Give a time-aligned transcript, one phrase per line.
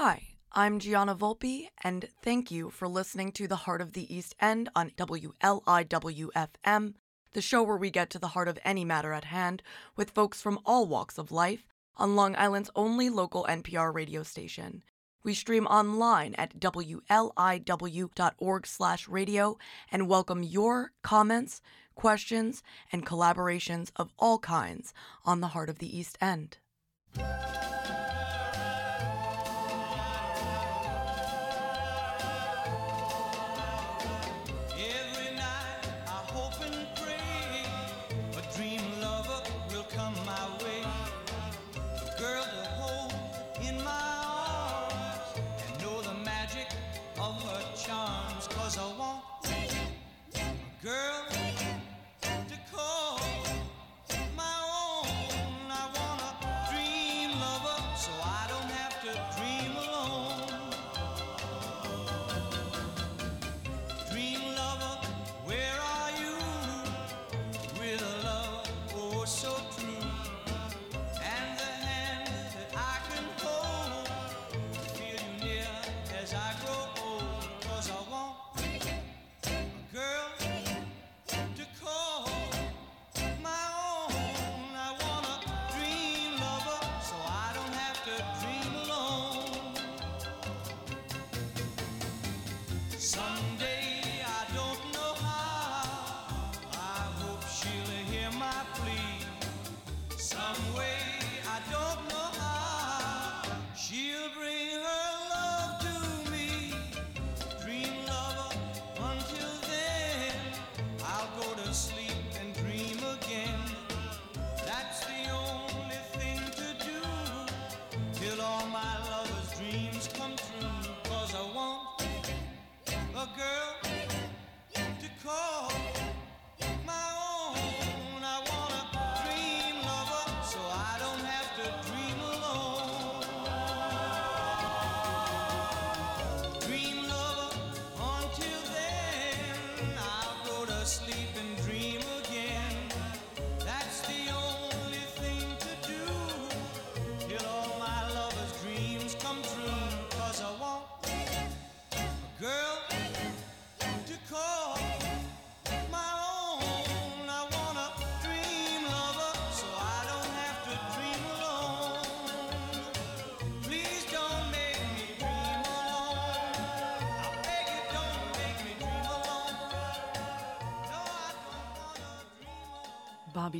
[0.00, 0.22] Hi,
[0.52, 4.68] I'm Gianna Volpe, and thank you for listening to The Heart of the East End
[4.76, 6.94] on WLIWFM,
[7.32, 9.60] the show where we get to the heart of any matter at hand
[9.96, 11.66] with folks from all walks of life
[11.96, 14.84] on Long Island's only local NPR radio station.
[15.24, 19.58] We stream online at wliw.org/radio
[19.90, 21.60] and welcome your comments,
[21.96, 22.62] questions,
[22.92, 24.94] and collaborations of all kinds
[25.24, 26.58] on the Heart of the East End.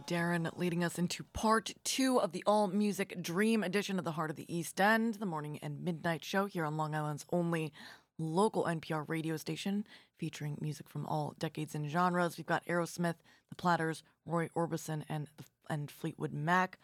[0.09, 4.31] Darin leading us into part two of the all music dream edition of the Heart
[4.31, 7.75] of the East End, the morning and midnight show here on Long Island's only
[8.19, 9.87] local NPR radio station
[10.17, 12.39] featuring music from all decades and genres.
[12.39, 13.17] We've got Aerosmith,
[13.51, 15.29] The Platters, Roy Orbison, and
[15.69, 16.79] and Fleetwood Mac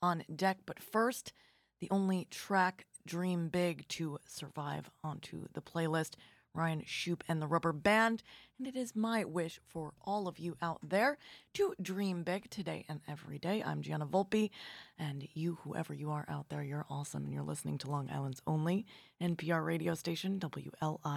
[0.00, 0.58] on deck.
[0.64, 1.32] But first,
[1.80, 6.12] the only track Dream Big to survive onto the playlist.
[6.58, 8.22] Ryan Shupe and the Rubber Band.
[8.58, 11.16] And it is my wish for all of you out there
[11.54, 13.62] to dream big today and every day.
[13.64, 14.50] I'm Gianna Volpe,
[14.98, 17.24] and you, whoever you are out there, you're awesome.
[17.24, 18.84] And you're listening to Long Island's only
[19.22, 21.12] NPR radio station, WLIWFM.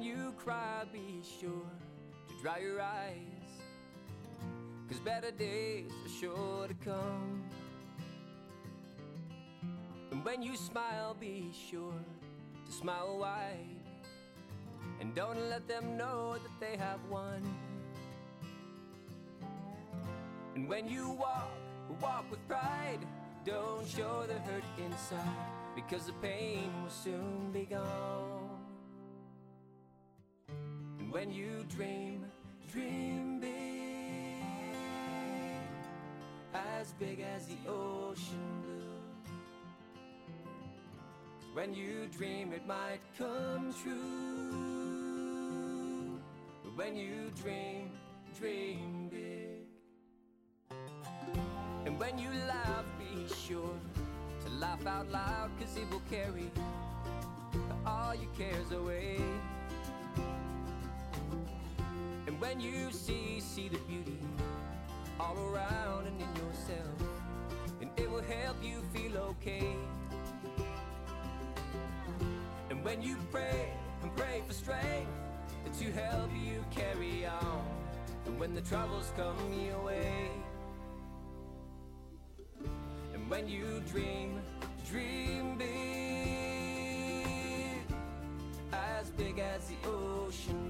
[0.00, 1.68] When you cry, be sure
[2.26, 3.50] to dry your eyes.
[4.88, 7.44] Cause better days are sure to come.
[10.10, 11.92] And when you smile, be sure
[12.64, 13.76] to smile wide.
[15.02, 17.42] And don't let them know that they have won.
[20.54, 21.50] And when you walk,
[22.00, 23.00] walk with pride.
[23.44, 28.29] Don't show the hurt inside, because the pain will soon be gone.
[31.10, 32.24] When you dream,
[32.70, 34.44] dream big,
[36.54, 39.32] as big as the ocean blue.
[41.52, 44.60] When you dream, it might come true.
[46.76, 47.90] When you dream,
[48.38, 49.66] dream big.
[51.86, 53.80] And when you laugh, be sure
[54.44, 56.52] to laugh out loud, cause it will carry
[57.84, 59.18] all your cares away.
[62.40, 64.18] When you see, see the beauty
[65.20, 66.96] all around and in yourself,
[67.82, 69.76] and it will help you feel okay.
[72.70, 75.10] And when you pray and pray for strength
[75.78, 77.62] to help you carry on,
[78.24, 80.30] and when the troubles come your way.
[83.12, 84.40] And when you dream,
[84.90, 85.66] dream big,
[88.72, 90.69] as big as the ocean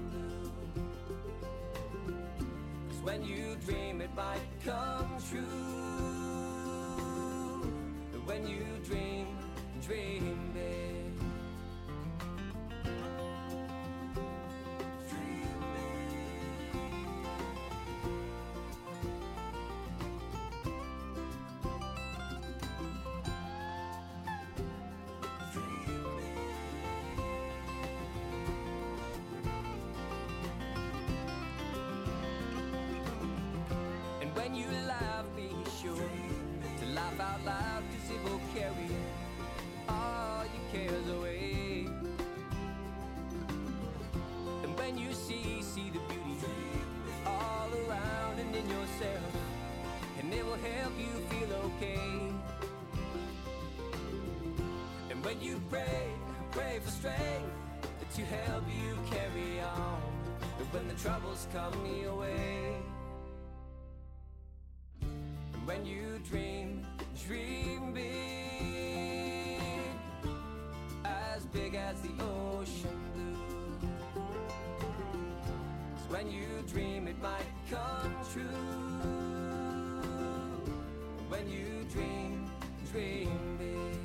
[3.03, 5.41] When you dream, it might come true.
[8.25, 9.27] When you dream,
[9.81, 10.80] dream big.
[81.29, 82.49] When you dream,
[82.91, 84.01] dream big.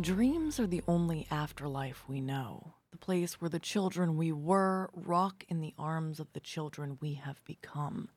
[0.00, 5.44] Dreams are the only afterlife we know, the place where the children we were rock
[5.50, 8.08] in the arms of the children we have become.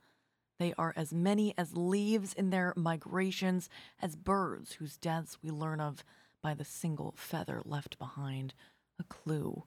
[0.64, 3.68] They are as many as leaves in their migrations,
[4.02, 6.06] as birds whose deaths we learn of
[6.42, 8.54] by the single feather left behind,
[8.98, 9.66] a clue,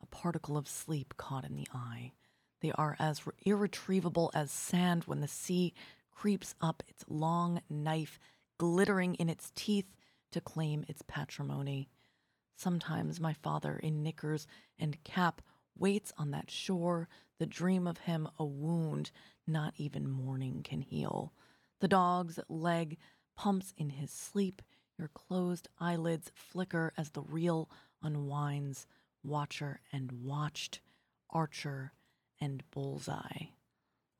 [0.00, 2.12] a particle of sleep caught in the eye.
[2.60, 5.74] They are as irretrievable as sand when the sea
[6.12, 8.20] creeps up its long knife,
[8.56, 9.96] glittering in its teeth
[10.30, 11.88] to claim its patrimony.
[12.54, 14.46] Sometimes my father, in knickers
[14.78, 15.42] and cap,
[15.76, 17.08] waits on that shore,
[17.40, 19.10] the dream of him a wound
[19.46, 21.32] not even mourning can heal.
[21.80, 22.98] The dog's leg
[23.36, 24.62] pumps in his sleep,
[24.98, 27.68] your closed eyelids flicker as the reel
[28.02, 28.86] unwinds,
[29.22, 30.80] watcher and watched,
[31.30, 31.92] archer
[32.40, 33.48] and bullseye.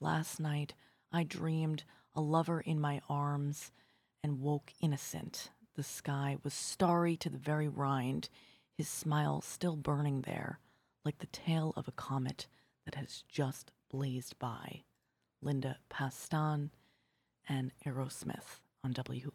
[0.00, 0.74] Last night
[1.12, 1.84] I dreamed
[2.14, 3.70] a lover in my arms
[4.22, 5.50] and woke innocent.
[5.76, 8.28] The sky was starry to the very rind,
[8.76, 10.58] his smile still burning there,
[11.04, 12.46] like the tail of a comet
[12.84, 14.82] that has just blazed by.
[15.46, 16.70] Linda Pastan
[17.48, 19.30] and Aerosmith on WLIWFM.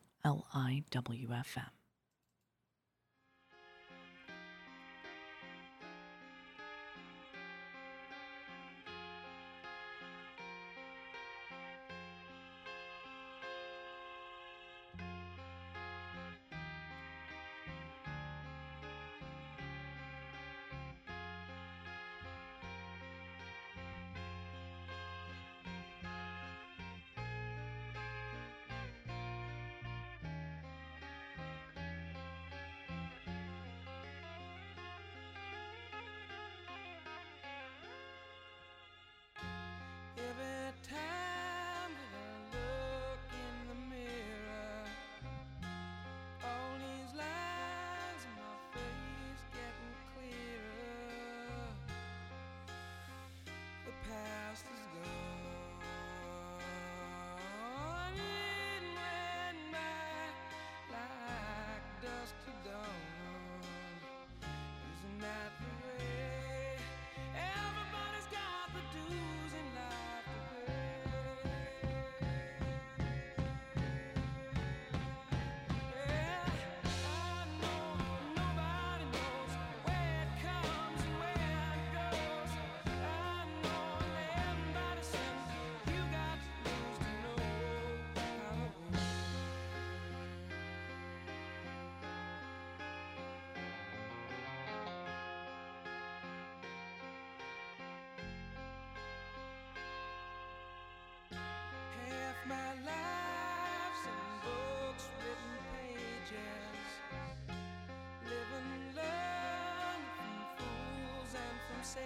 [111.83, 112.03] Sage,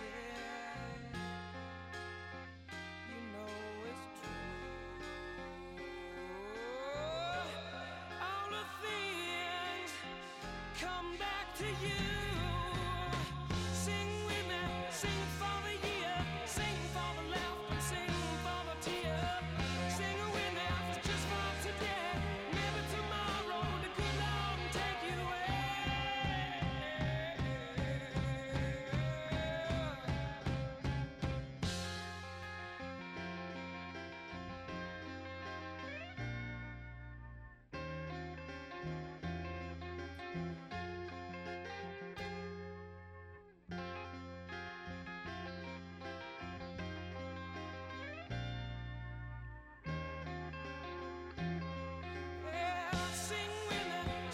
[0.00, 1.18] yeah.
[3.08, 3.52] You know
[3.88, 4.42] it's true.
[8.20, 9.90] All the things
[10.80, 12.27] come back to you.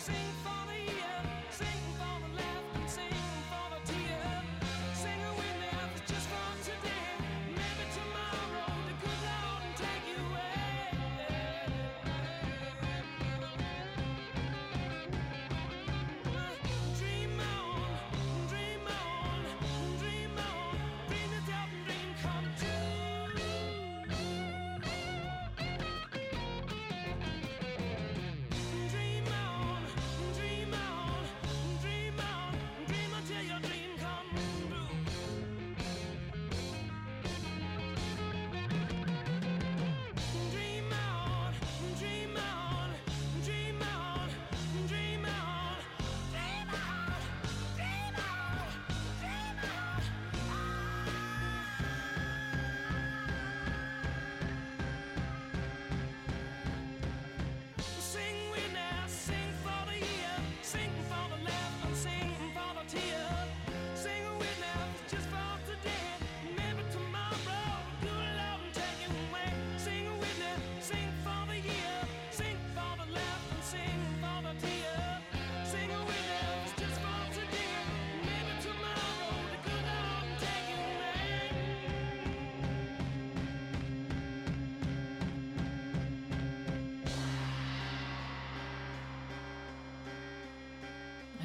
[0.05, 0.44] Sing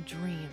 [0.10, 0.50] dream.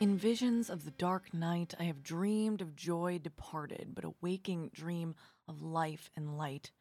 [0.00, 4.70] In visions of the dark night, I have dreamed of joy departed, but a waking
[4.74, 5.14] dream
[5.46, 6.72] of life and light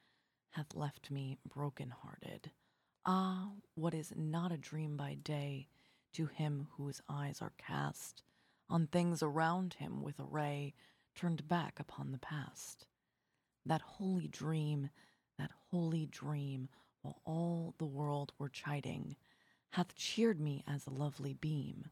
[0.49, 2.49] hath left me broken-hearted.
[3.05, 5.67] Ah, what is not a dream by day
[6.13, 8.23] to him whose eyes are cast
[8.69, 10.73] on things around him with a ray
[11.13, 12.87] turned back upon the past?
[13.63, 14.89] That holy dream,
[15.37, 16.67] that holy dream,
[17.03, 19.15] while all the world were chiding,
[19.71, 21.89] hath cheered me as a lovely beam,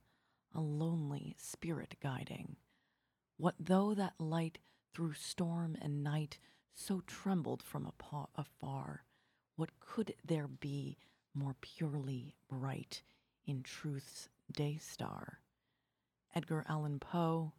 [0.54, 2.56] a lonely spirit guiding.
[3.38, 4.60] What though that light
[4.94, 6.40] through storm and night
[6.74, 7.92] so trembled from
[8.36, 9.04] afar?
[9.56, 10.98] What could there be
[11.34, 13.04] more purely bright
[13.46, 15.42] in truth's day star?
[16.34, 17.54] Edgar Allan Poe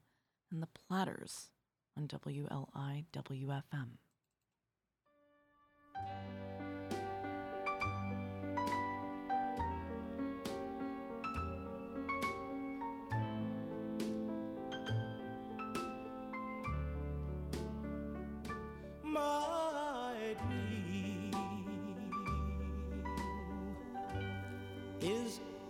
[0.50, 1.50] and the Platters
[1.96, 3.06] on WLI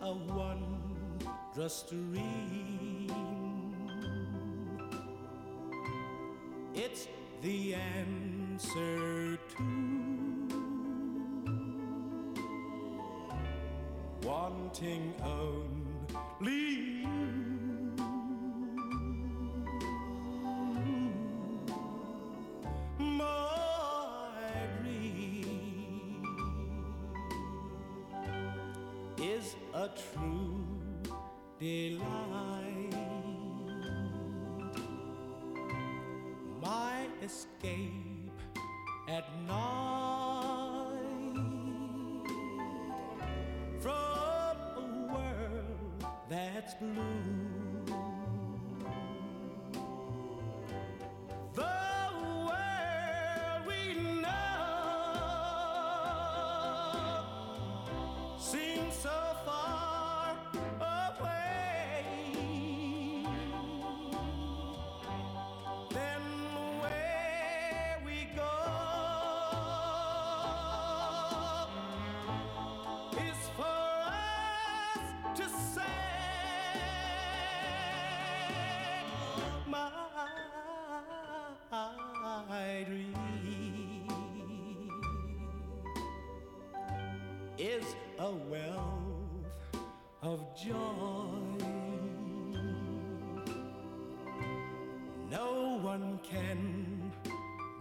[0.06, 3.10] a wondrous dream.
[6.74, 7.08] It's
[7.42, 9.64] the answer to
[14.22, 16.85] wanting only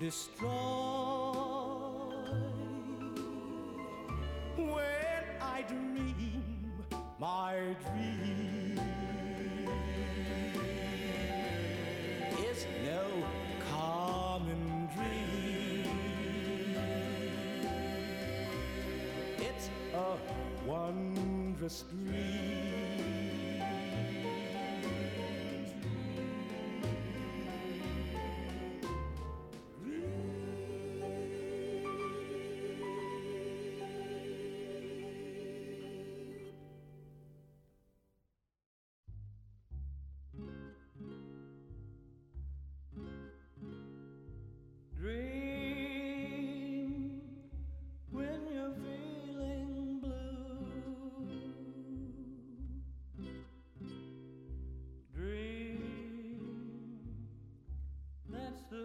[0.05, 0.51] destroy
[4.55, 6.71] when I dream
[7.19, 8.79] my dream
[12.49, 13.03] is no
[13.71, 15.87] common dream.
[19.39, 22.34] It's a wondrous dream.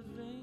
[0.02, 0.39] That's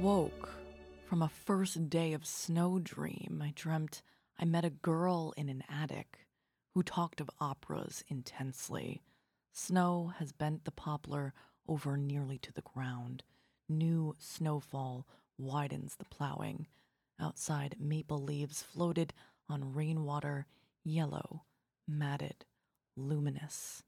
[0.00, 0.08] dream.
[0.08, 0.48] I woke
[1.08, 3.42] from a first day of snow dream.
[3.44, 4.02] I dreamt
[4.38, 6.26] I met a girl in an attic
[6.74, 9.02] who talked of operas intensely.
[9.52, 11.34] Snow has bent the poplar
[11.68, 13.24] over nearly to the ground.
[13.68, 15.06] New snowfall
[15.38, 16.66] widens the plowing.
[17.18, 19.12] Outside, maple leaves floated
[19.48, 20.46] on rainwater,
[20.84, 21.44] yellow,
[21.86, 22.44] matted,
[22.96, 23.82] luminous.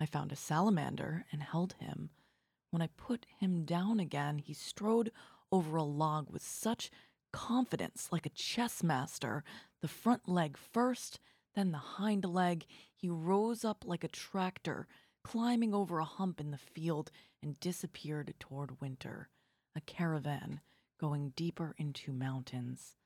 [0.00, 2.10] I found a salamander and held him.
[2.70, 5.10] When I put him down again, he strode
[5.52, 6.90] over a log with such
[7.32, 9.44] confidence, like a chess master,
[9.80, 11.20] the front leg first,
[11.54, 12.66] then the hind leg.
[12.94, 14.86] He rose up like a tractor,
[15.24, 17.10] climbing over a hump in the field,
[17.42, 19.28] and disappeared toward winter.
[19.74, 20.60] A caravan
[20.98, 22.96] going deeper into mountains,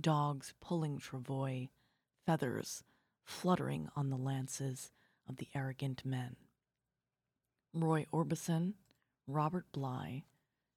[0.00, 1.68] dogs pulling travois,
[2.24, 2.82] feathers
[3.24, 4.90] fluttering on the lances
[5.28, 6.36] of the arrogant men.
[7.74, 8.74] Roy Orbison,
[9.26, 10.24] Robert Bly,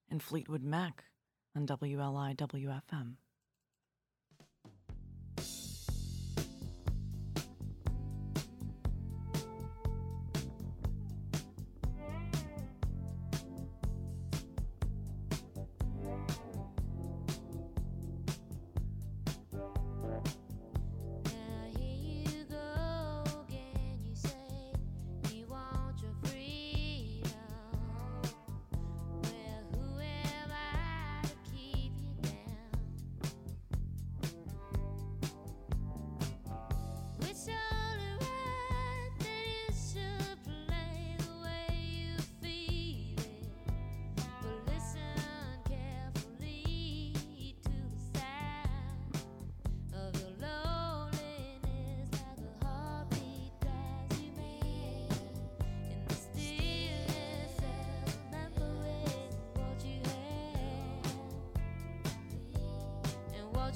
[0.10, 1.06] and Fleetwood Mac
[1.56, 3.18] on WLI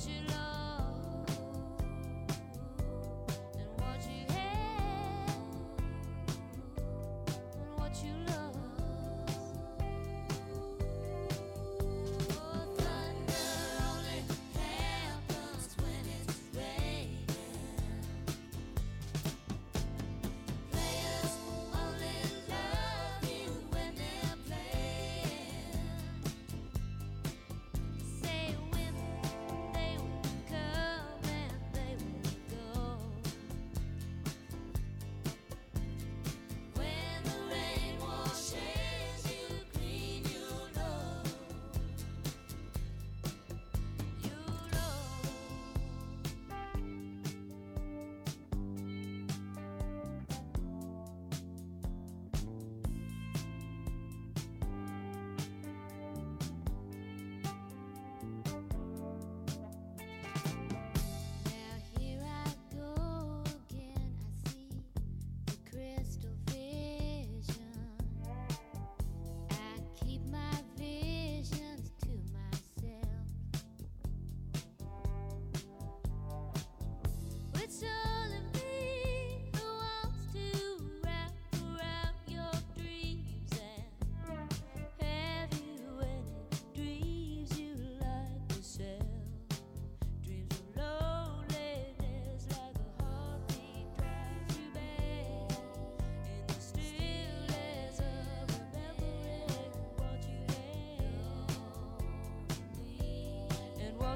[0.08, 0.59] you love.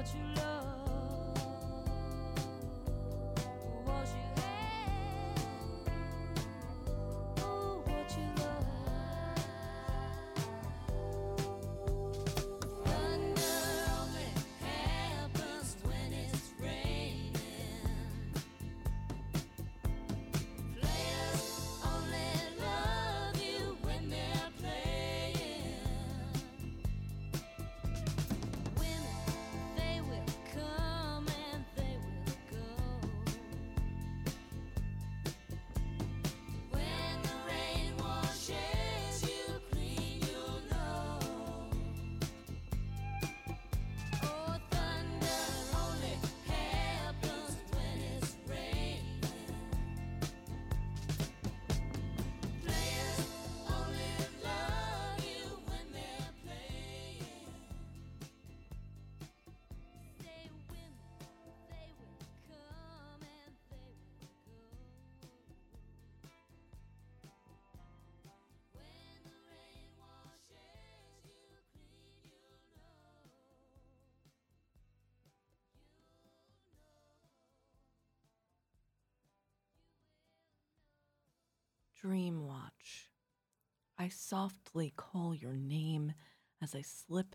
[0.04, 0.33] What you
[82.04, 83.08] Dream Watch.
[83.96, 86.12] I softly call your name
[86.60, 87.34] as I slip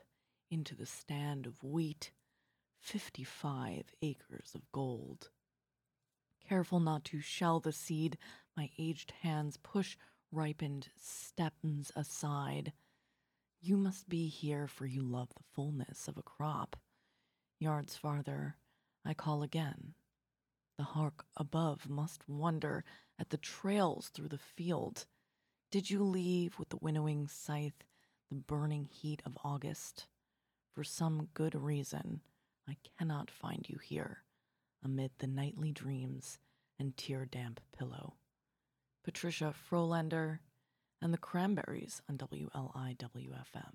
[0.51, 2.11] into the stand of wheat,
[2.79, 5.31] 55 acres of gold.
[6.47, 8.19] Careful not to shell the seed,
[8.55, 9.97] my aged hands push
[10.31, 12.71] ripened stems aside.
[13.59, 16.75] You must be here, for you love the fullness of a crop.
[17.59, 18.55] Yards farther,
[19.03, 19.95] I call again.
[20.79, 22.85] The hark above must wonder
[23.19, 25.07] at the trails through the field.
[25.71, 27.83] Did you leave with the winnowing scythe
[28.29, 30.07] the burning heat of August?
[30.73, 32.21] For some good reason,
[32.65, 34.23] I cannot find you here
[34.81, 36.39] amid the nightly dreams
[36.79, 38.13] and tear damp pillow.
[39.03, 40.39] Patricia Frolander
[41.01, 43.73] and the Cranberries on WLIWFM.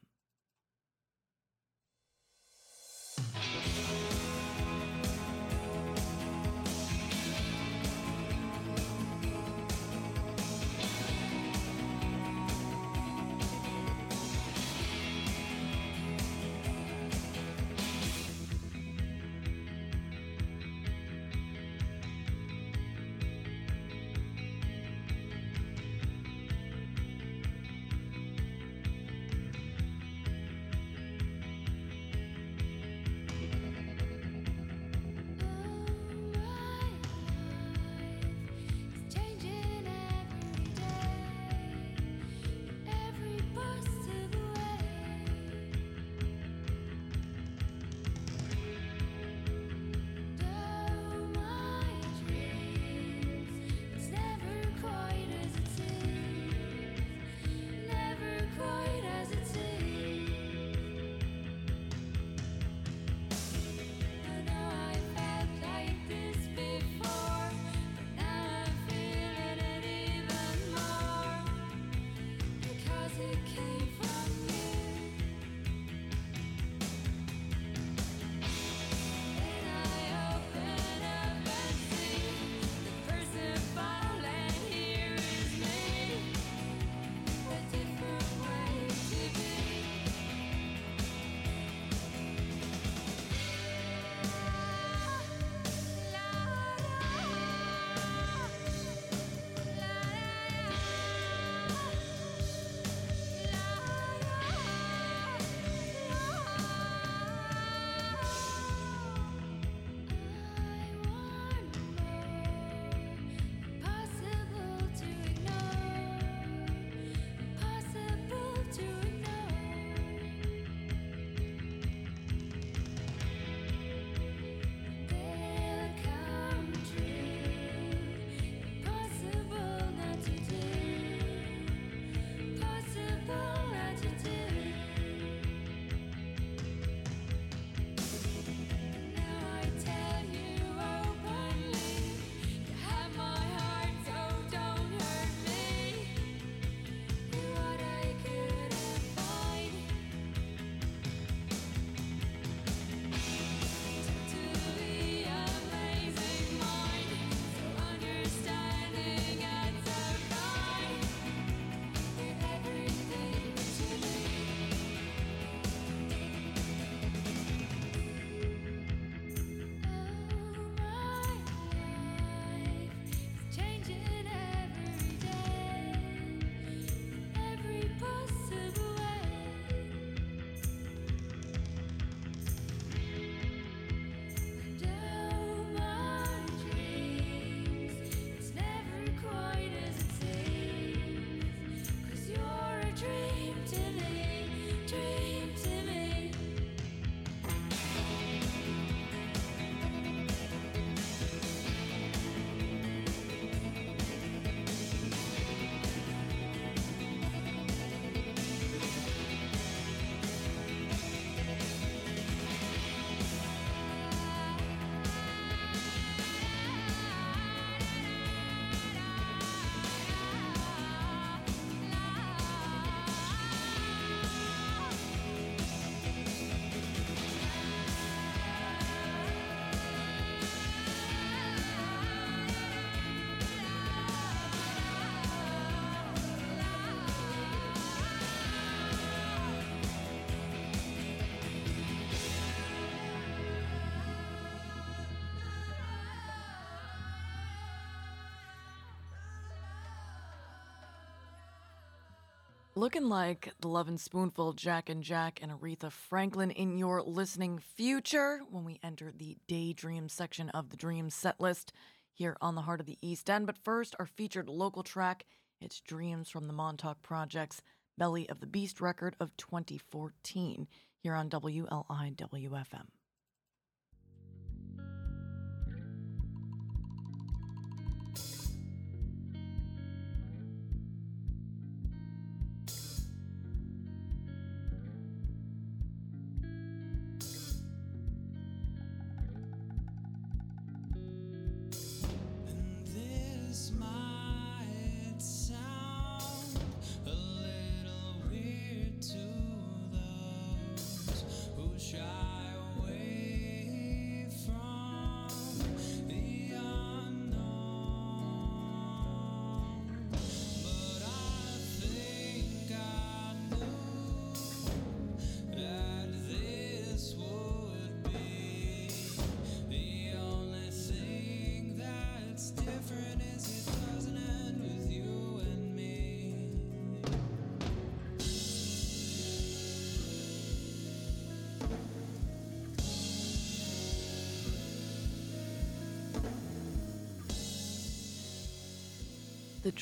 [252.76, 258.40] Looking like the Lovin' Spoonful, Jack and Jack, and Aretha Franklin in your listening future
[258.50, 261.72] when we enter the Daydream section of the Dream set list
[262.12, 263.46] here on the Heart of the East End.
[263.46, 265.24] But first, our featured local track.
[265.60, 267.62] It's Dreams from the Montauk Project's
[267.96, 270.66] Belly of the Beast record of 2014
[271.00, 272.86] here on WLIWFM.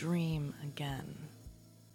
[0.02, 1.14] Dream again.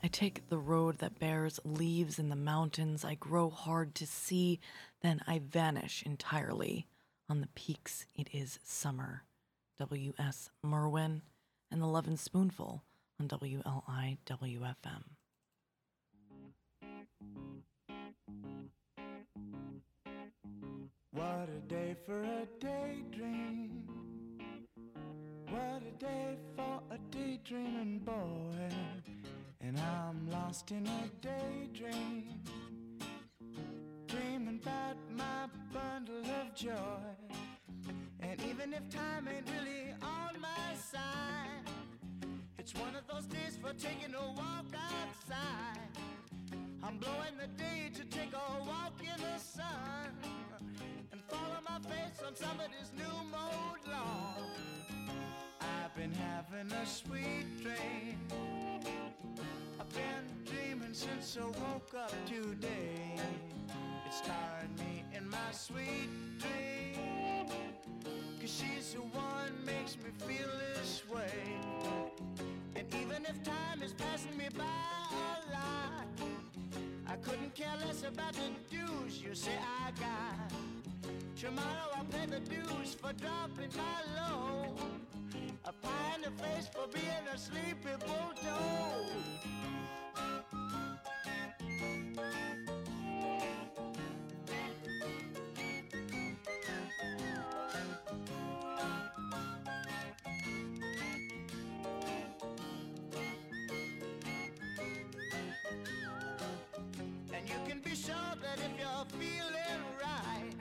[0.01, 3.03] I take the road that bears leaves in the mountains.
[3.03, 4.61] I grow hard to see,
[5.01, 6.87] then I vanish entirely.
[7.27, 9.23] On the peaks, it is summer.
[9.77, 10.49] W.S.
[10.63, 11.21] Merwin
[11.69, 12.81] and the Lovin' Spoonful
[13.19, 15.03] on WLIWFM.
[30.47, 32.23] Lost in a daydream.
[34.07, 37.03] Dreaming about my bundle of joy.
[38.21, 41.67] And even if time ain't really on my side,
[42.57, 45.89] it's one of those days for taking a walk outside.
[46.81, 50.07] I'm blowing the day to take a walk in the sun
[51.11, 54.37] and follow my face on somebody's new mode lawn.
[55.87, 58.17] I've been having a sweet dream.
[59.79, 63.15] I've been dreaming since I woke up today.
[64.05, 67.47] It's starred me in my sweet dream.
[68.37, 71.31] Cause she's the one makes me feel this way.
[72.75, 76.07] And even if time is passing me by a lot,
[77.07, 80.51] I couldn't care less about the dues you say I got.
[81.39, 84.97] Tomorrow I'll pay the dues for dropping my load.
[85.67, 89.11] A pie in the face for being a sleepy bulldog.
[107.33, 110.53] And you can be sure that if you're feeling right,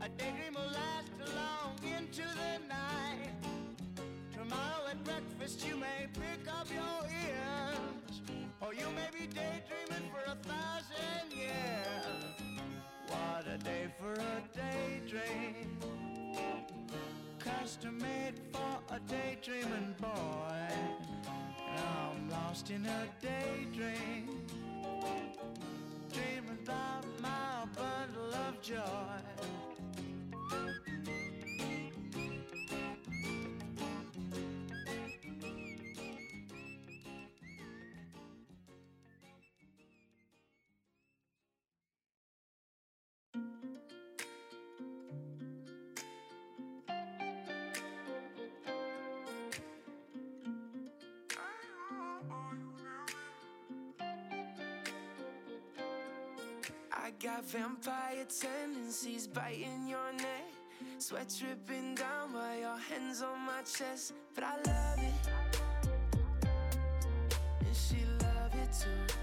[0.00, 2.51] a daydream will last long into the.
[4.52, 8.20] Tomorrow at breakfast you may pick up your ears,
[8.60, 12.06] or you may be daydreaming for a thousand years.
[13.08, 15.78] What a day for a daydream,
[17.38, 20.68] custom made for a daydreaming boy.
[21.78, 24.44] I'm lost in a daydream
[26.12, 29.22] dreaming about my bundle of joy.
[57.32, 60.52] Got vampire tendencies biting your neck.
[60.98, 64.12] Sweat dripping down while your hands on my chest.
[64.34, 65.28] But I love it.
[67.60, 69.14] And she love it too.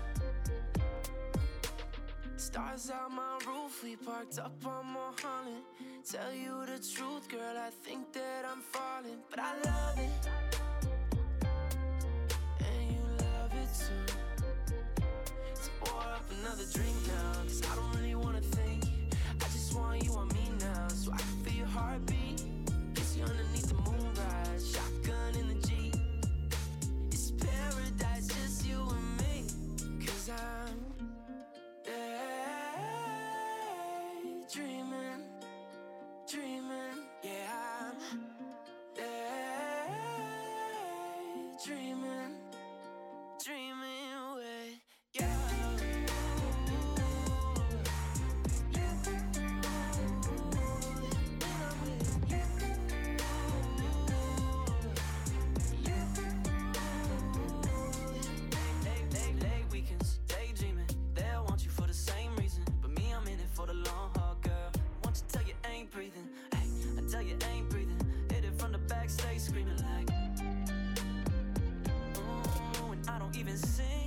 [2.37, 5.65] Stars out my roof, we parked up on Mulholland.
[6.09, 9.19] Tell you the truth, girl, I think that I'm falling.
[9.29, 10.38] But I love it.
[16.49, 17.43] Another drink now.
[17.43, 18.28] Cause I don't really wanna
[73.39, 73.98] even sing.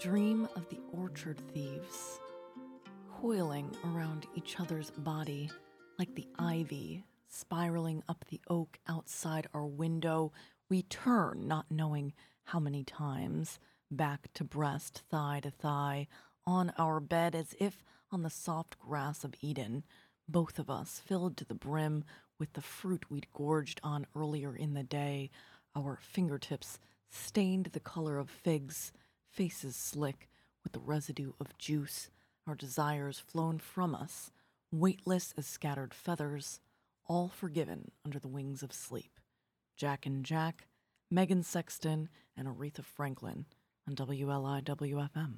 [0.00, 2.20] Dream of the orchard thieves,
[3.20, 5.50] coiling around each other's body
[5.98, 10.32] like the ivy spiraling up the oak outside our window.
[10.70, 13.58] We turn, not knowing how many times,
[13.90, 16.08] back to breast, thigh to thigh,
[16.46, 19.84] on our bed as if on the soft grass of Eden,
[20.26, 22.04] both of us filled to the brim
[22.38, 25.30] with the fruit we'd gorged on earlier in the day,
[25.76, 26.78] our fingertips
[27.10, 28.92] stained the color of figs,
[29.30, 30.28] faces slick
[30.62, 32.10] with the residue of juice,
[32.46, 34.30] our desires flown from us,
[34.72, 36.60] weightless as scattered feathers,
[37.06, 39.18] all forgiven under the wings of sleep.
[39.76, 40.66] Jack and Jack,
[41.10, 43.46] Megan Sexton, and Aretha Franklin
[43.88, 45.34] on WLIWFM.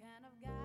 [0.00, 0.59] Kind of guy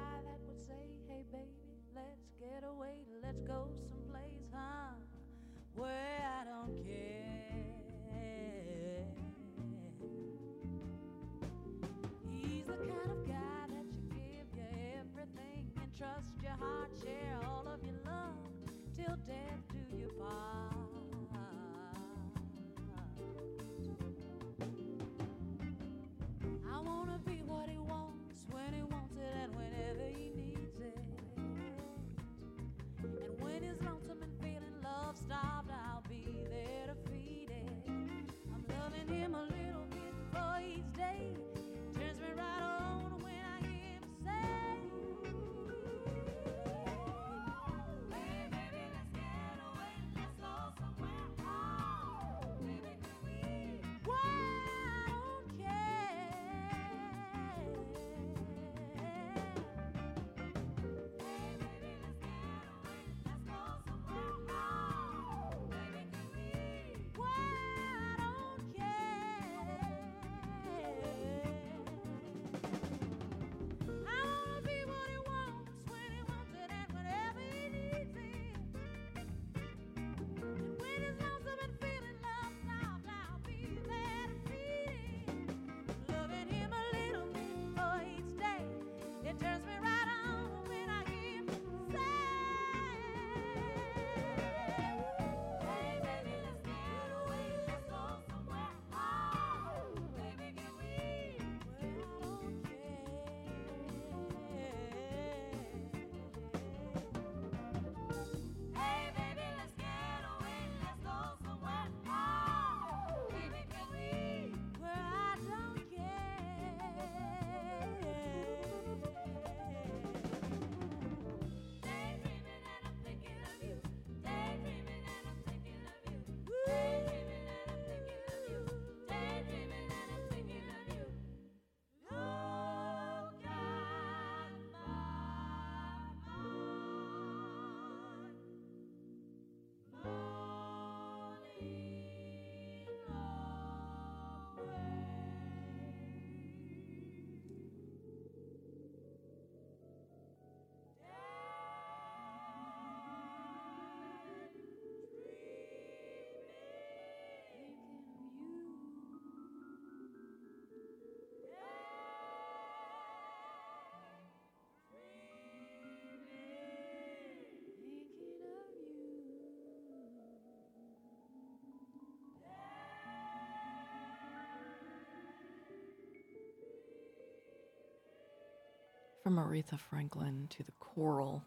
[179.25, 181.43] From Aretha Franklin to the choral.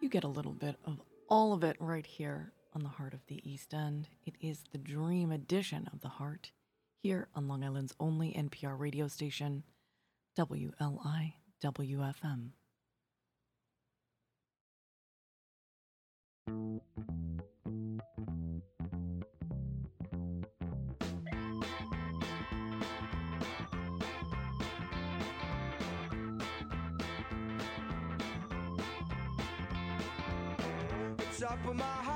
[0.00, 3.20] You get a little bit of all of it right here on the Heart of
[3.26, 4.08] the East End.
[4.24, 6.52] It is the dream edition of the Heart
[7.02, 9.64] here on Long Island's only NPR radio station,
[10.38, 10.72] WLIWFM.
[31.80, 32.09] My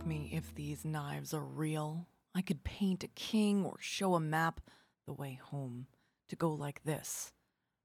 [0.00, 2.06] ask me if these knives are real.
[2.34, 4.62] I could paint a king or show a map
[5.06, 5.88] the way home
[6.30, 7.34] to go like this.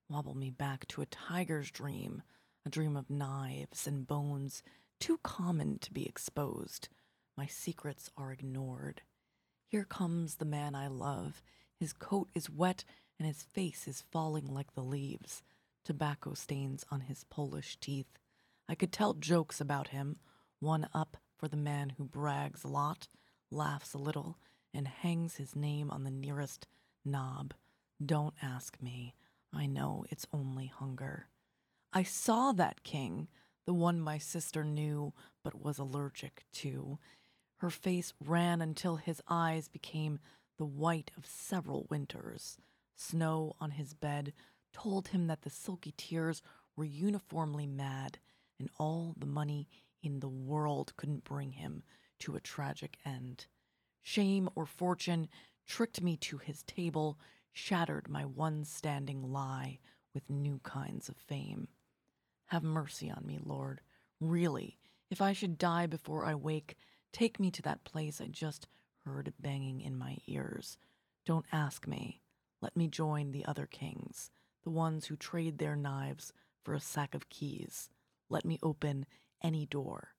[0.10, 2.24] Wobble me back to a tiger's dream,
[2.66, 4.64] a dream of knives and bones,
[4.98, 6.88] too common to be exposed.
[7.36, 9.02] My secrets are ignored.
[9.68, 11.42] Here comes the man I love.
[11.82, 12.86] His coat is wet
[13.20, 15.44] and his face is falling like the leaves.
[15.84, 18.18] Tobacco stains on his Polish teeth.
[18.70, 20.16] I could tell jokes about him,
[20.62, 23.08] one up for the man who brags a lot,
[23.52, 24.38] laughs a little,
[24.74, 26.68] and hangs his name on the nearest
[27.04, 27.54] knob.
[28.04, 29.16] Don't ask me.
[29.54, 31.28] I know it's only hunger.
[31.94, 33.28] I saw that king,
[33.66, 35.14] the one my sister knew
[35.44, 37.00] but was allergic to.
[37.58, 40.20] Her face ran until his eyes became
[40.58, 42.58] the white of several winters.
[42.96, 44.34] Snow on his bed
[44.74, 46.42] told him that the silky tears
[46.76, 48.20] were uniformly mad,
[48.60, 49.68] and all the money
[50.06, 51.84] in the world couldn't bring him
[52.20, 53.48] to a tragic end.
[54.02, 55.28] Shame or fortune
[55.66, 57.18] tricked me to his table,
[57.52, 59.80] shattered my one standing lie
[60.14, 61.68] with new kinds of fame.
[62.48, 63.82] Have mercy on me, Lord.
[64.22, 64.78] Really,
[65.10, 66.78] if I should die before I wake,
[67.12, 68.68] take me to that place I just
[69.06, 70.78] heard banging in my ears.
[71.26, 72.22] Don't ask me.
[72.62, 74.32] Let me join the other kings,
[74.64, 76.34] the ones who trade their knives
[76.64, 77.90] for a sack of keys.
[78.30, 79.06] Let me open
[79.44, 80.16] any door,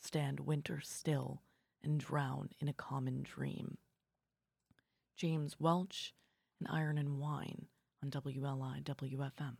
[0.00, 1.42] stand winter still,
[1.82, 3.78] and drown in a common dream.
[5.16, 6.14] James Welch
[6.58, 7.66] and Iron and Wine
[8.02, 9.56] on WLI WFM.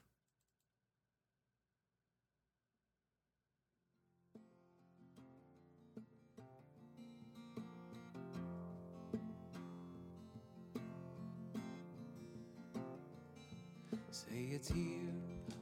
[14.10, 14.86] Say it's here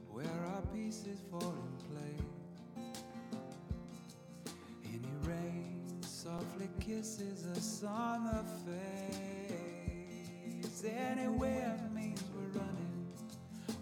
[0.09, 1.78] where our pieces fall in
[6.59, 8.43] softly kisses us on the
[9.51, 10.83] face.
[10.85, 13.07] Anywhere means we're running.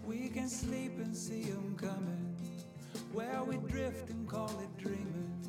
[0.06, 2.36] We can sleep and see 'em coming.
[3.12, 5.40] Where we drift and call it dreaming.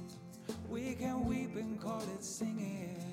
[0.69, 3.08] We can weep and call it singing.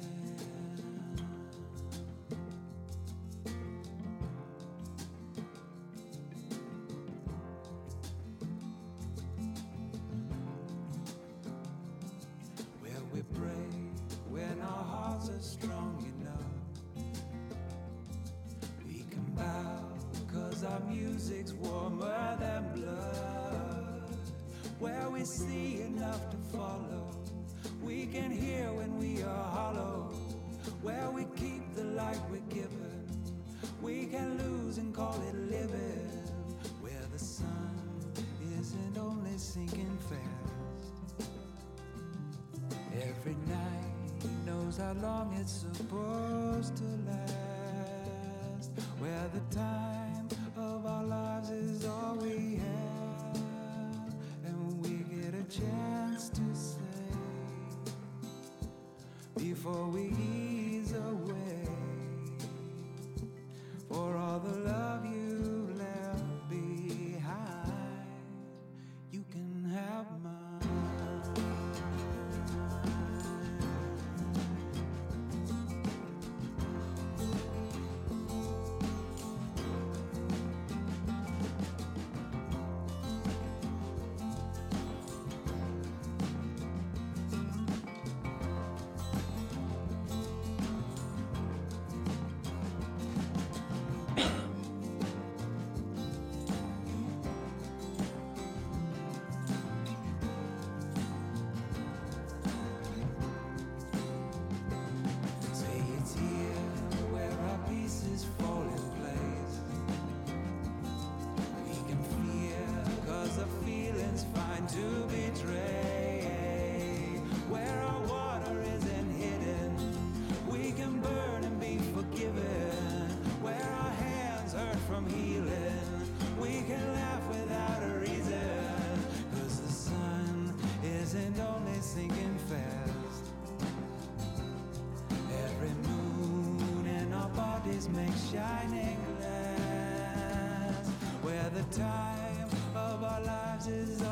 [138.37, 140.87] shining land
[141.23, 144.03] where the time of our lives is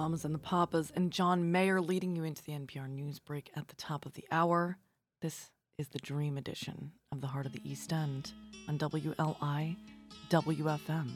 [0.00, 3.68] mamas and the papas, and John Mayer leading you into the NPR news break at
[3.68, 4.78] the top of the hour.
[5.20, 8.32] This is the Dream Edition of the Heart of the East End
[8.66, 9.76] on WLI
[10.30, 11.10] WFM.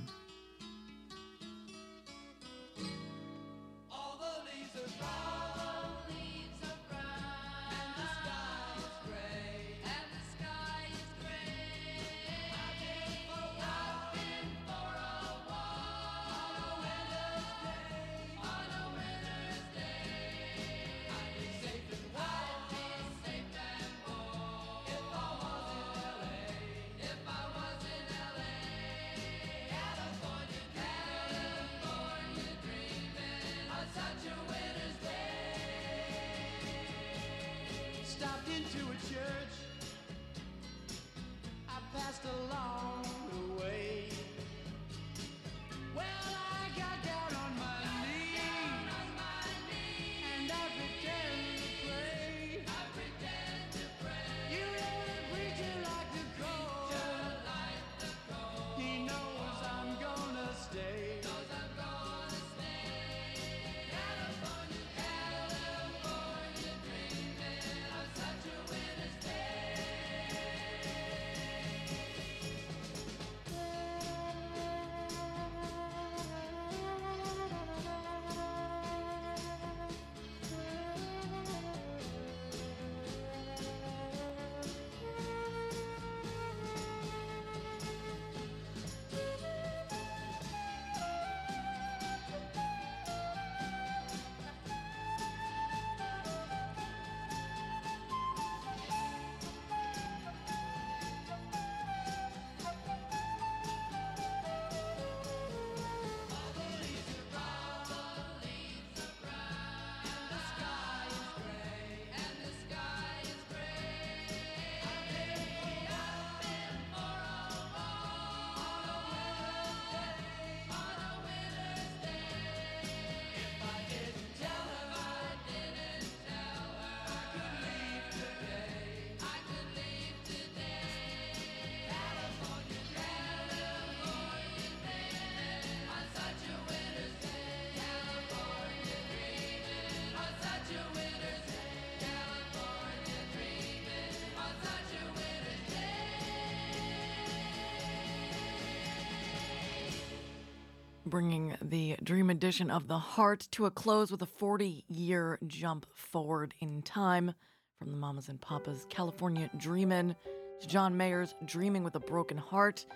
[151.14, 155.86] Bringing the Dream Edition of the Heart to a close with a 40 year jump
[155.94, 157.32] forward in time
[157.78, 160.16] from the Mamas and Papas California Dreamin'
[160.60, 162.86] to John Mayer's Dreaming with a Broken Heart.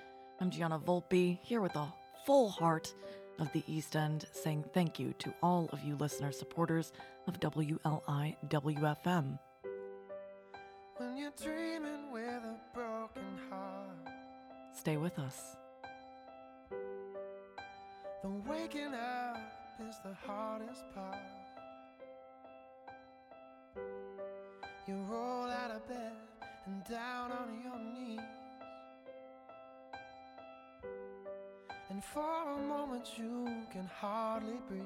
[0.40, 1.94] I'm Gianna Volpe here with a
[2.26, 2.92] full heart
[3.38, 6.90] of the East End saying thank you to all of you listener supporters
[7.28, 9.38] of WLI WFM.
[10.96, 14.08] When you're dreaming with a broken heart,
[14.74, 15.56] Stay with us.
[18.22, 19.36] The waking up
[19.88, 21.16] is the hardest part.
[24.86, 26.12] You roll out of bed
[26.66, 28.20] and down on your knees.
[31.90, 34.82] And for a moment you can hardly breathe.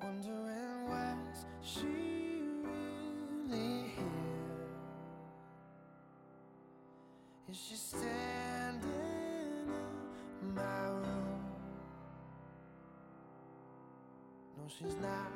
[0.00, 2.42] Wondering where's she
[3.44, 4.04] really here?
[7.50, 8.47] Is she standing
[14.78, 15.32] she's not.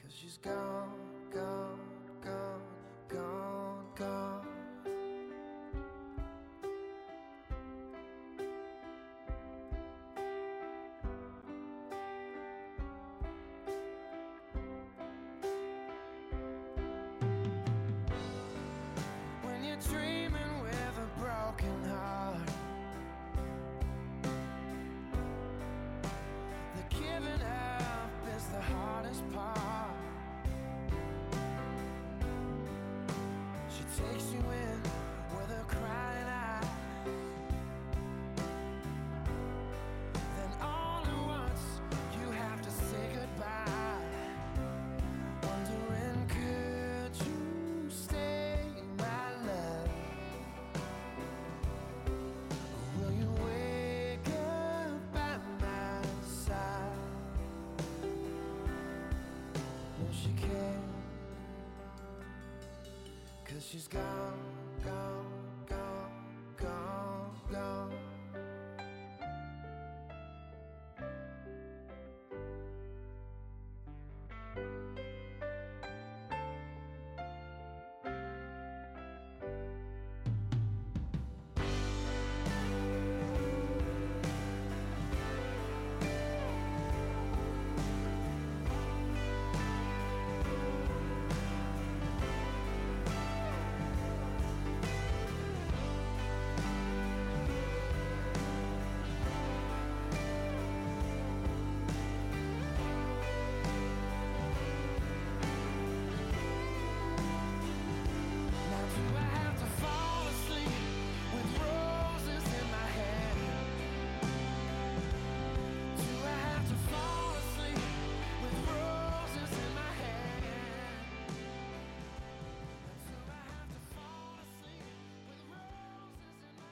[0.00, 0.88] Cause she's gone,
[1.32, 1.78] gone,
[2.24, 2.62] gone,
[3.08, 4.41] gone, gone.
[63.72, 64.31] She's gone,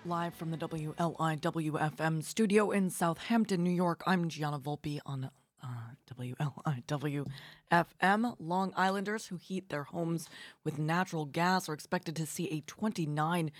[0.07, 5.30] Live from the WLIWFM studio in Southampton, New York, I'm Gianna Volpe on
[5.62, 5.66] uh,
[6.18, 7.26] WLIWFM.
[8.40, 10.26] Long Islanders who heat their homes
[10.64, 13.51] with natural gas are expected to see a 29%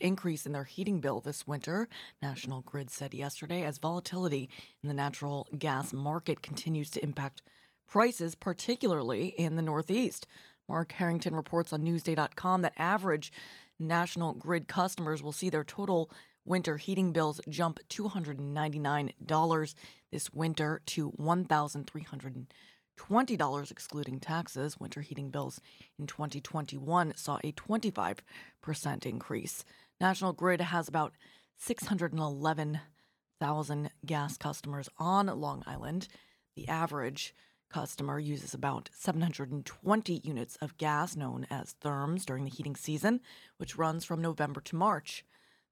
[0.00, 1.86] increase in their heating bill this winter,
[2.22, 4.48] National Grid said yesterday, as volatility
[4.82, 7.42] in the natural gas market continues to impact
[7.86, 10.26] prices, particularly in the Northeast.
[10.66, 13.32] Mark Harrington reports on Newsday.com that average
[13.78, 16.10] National Grid customers will see their total
[16.44, 19.74] winter heating bills jump $299
[20.10, 24.80] this winter to $1,320 excluding taxes.
[24.80, 25.60] Winter heating bills
[25.98, 29.64] in 2021 saw a 25% increase.
[30.00, 31.12] National Grid has about
[31.58, 36.08] 611,000 gas customers on Long Island.
[36.56, 37.34] The average
[37.68, 43.20] customer uses about 720 units of gas known as therms during the heating season,
[43.56, 45.24] which runs from November to March.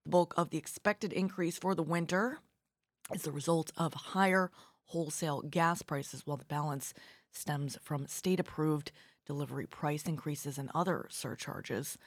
[0.05, 2.38] The bulk of the expected increase for the winter
[3.14, 4.51] is the result of higher
[4.86, 6.94] wholesale gas prices, while the balance
[7.32, 8.92] stems from state approved
[9.26, 11.99] delivery price increases and other surcharges.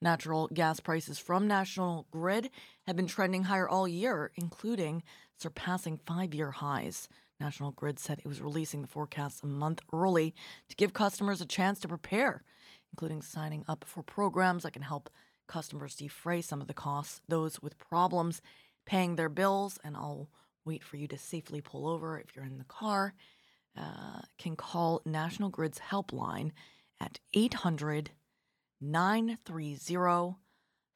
[0.00, 2.50] Natural gas prices from National Grid
[2.86, 5.02] have been trending higher all year, including
[5.36, 7.08] surpassing five year highs.
[7.40, 10.34] National Grid said it was releasing the forecast a month early
[10.68, 12.42] to give customers a chance to prepare,
[12.92, 15.10] including signing up for programs that can help
[15.46, 18.42] customers defray some of the costs, those with problems
[18.86, 19.78] paying their bills.
[19.84, 20.28] And I'll
[20.64, 23.14] wait for you to safely pull over if you're in the car.
[23.76, 26.50] Uh, can call National Grid's helpline
[27.00, 28.10] at 800
[28.80, 30.36] 930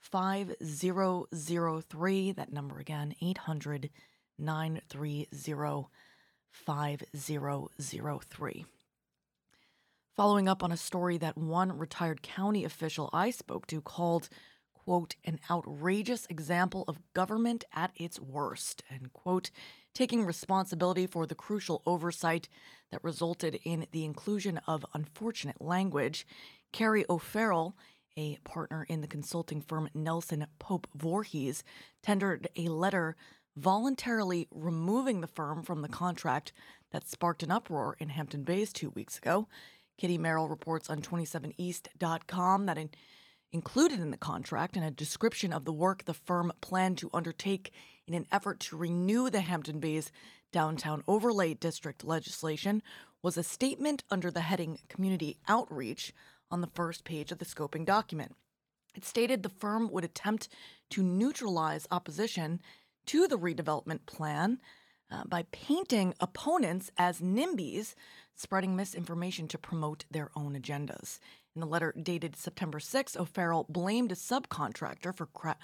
[0.01, 2.33] 5003.
[2.33, 3.91] That number again, 800
[4.39, 5.29] 930
[6.53, 8.67] 5003.
[10.15, 14.29] Following up on a story that one retired county official I spoke to called,
[14.75, 19.51] quote, an outrageous example of government at its worst, end quote,
[19.95, 22.49] taking responsibility for the crucial oversight
[22.91, 26.27] that resulted in the inclusion of unfortunate language.
[26.73, 27.75] Carrie O'Farrell,
[28.17, 31.63] a partner in the consulting firm Nelson Pope Voorhis,
[32.03, 33.17] tendered a letter
[33.57, 36.53] voluntarily removing the firm from the contract
[36.91, 39.49] that sparked an uproar in Hampton Bays two weeks ago.
[39.99, 42.91] Kitty Merrill reports on 27east.com that in,
[43.53, 47.73] included in the contract and a description of the work the firm planned to undertake
[48.07, 50.11] in an effort to renew the Hampton Bays
[50.53, 52.83] Downtown Overlay District legislation
[53.23, 56.13] was a statement under the heading Community Outreach
[56.51, 58.35] on the first page of the scoping document.
[58.95, 60.49] It stated the firm would attempt
[60.91, 62.61] to neutralize opposition
[63.07, 64.61] to the redevelopment plan
[65.11, 67.95] uh, by painting opponents as NIMBYs,
[68.35, 71.19] spreading misinformation to promote their own agendas.
[71.55, 75.59] In the letter dated September 6, O'Farrell blamed a subcontractor for cra-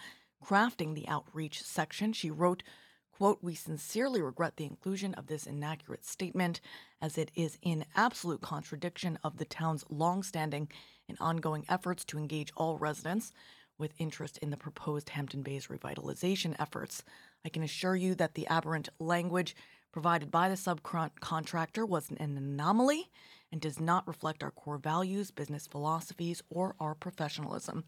[0.44, 2.12] crafting the outreach section.
[2.12, 2.62] She wrote,
[3.10, 6.60] quote, We sincerely regret the inclusion of this inaccurate statement
[7.00, 10.68] as it is in absolute contradiction of the town's longstanding
[11.08, 13.32] and ongoing efforts to engage all residents
[13.78, 17.02] with interest in the proposed Hampton Bays revitalization efforts.
[17.44, 19.54] I can assure you that the aberrant language
[19.92, 23.10] provided by the subcontractor was an anomaly
[23.50, 27.84] and does not reflect our core values, business philosophies, or our professionalism.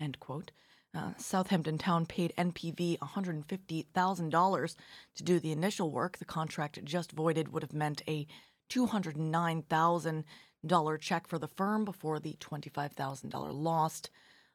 [0.00, 0.50] End quote.
[0.94, 4.76] Uh, Southampton Town paid NPV $150,000
[5.16, 6.18] to do the initial work.
[6.18, 8.28] The contract just voided would have meant a
[8.70, 14.10] $209,000 check for the firm before the $25,000 lost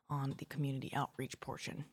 [0.10, 1.86] on the community outreach portion.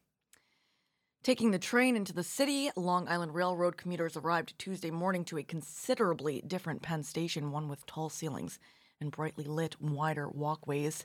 [1.22, 5.42] Taking the train into the city, Long Island Railroad commuters arrived Tuesday morning to a
[5.42, 8.60] considerably different Penn Station, one with tall ceilings
[9.00, 11.04] and brightly lit, wider walkways.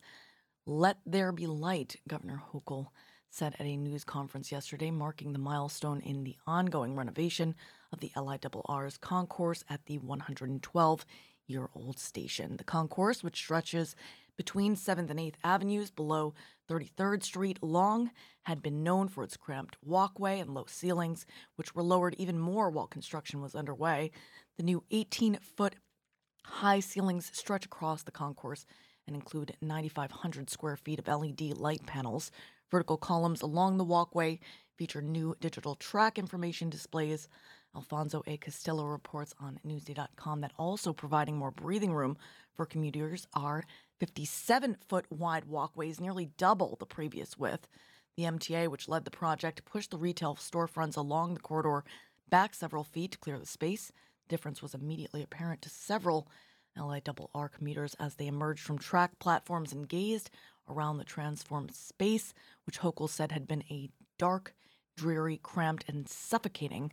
[0.65, 2.87] Let there be light, Governor Hochul
[3.31, 7.55] said at a news conference yesterday, marking the milestone in the ongoing renovation
[7.91, 11.05] of the LIRR's concourse at the 112
[11.47, 12.57] year old station.
[12.57, 13.95] The concourse, which stretches
[14.37, 16.33] between 7th and 8th Avenues below
[16.69, 18.11] 33rd Street long,
[18.43, 21.25] had been known for its cramped walkway and low ceilings,
[21.55, 24.11] which were lowered even more while construction was underway.
[24.57, 25.75] The new 18 foot
[26.43, 28.65] high ceilings stretch across the concourse
[29.07, 32.31] and include 9,500 square feet of LED light panels.
[32.69, 34.39] Vertical columns along the walkway
[34.77, 37.27] feature new digital track information displays.
[37.75, 38.37] Alfonso A.
[38.37, 42.17] Castillo reports on Newsday.com that also providing more breathing room
[42.53, 43.63] for commuters are
[44.01, 47.67] 57 foot wide walkways, nearly double the previous width.
[48.17, 51.83] The MTA, which led the project, pushed the retail storefronts along the corridor
[52.27, 53.91] back several feet to clear the space.
[54.27, 56.27] The difference was immediately apparent to several
[56.75, 60.31] LIRR commuters as they emerged from track platforms and gazed
[60.67, 62.33] around the transformed space,
[62.65, 64.55] which Hochul said had been a dark,
[64.97, 66.91] dreary, cramped, and suffocating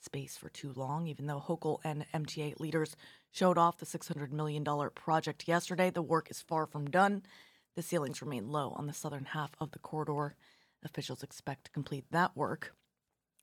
[0.00, 1.06] space for too long.
[1.06, 2.96] Even though Hochul and MTA leaders
[3.36, 4.64] showed off the $600 million
[4.94, 7.22] project yesterday, the work is far from done.
[7.74, 10.34] The ceilings remain low on the southern half of the corridor.
[10.82, 12.74] Officials expect to complete that work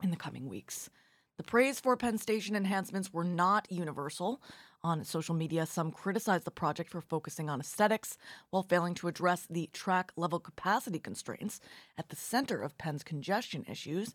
[0.02, 0.90] in the coming weeks.
[1.36, 4.42] The praise for Penn Station enhancements were not universal.
[4.82, 8.16] On social media, some criticized the project for focusing on aesthetics
[8.50, 11.60] while failing to address the track level capacity constraints
[11.96, 14.14] at the center of Penn's congestion issues.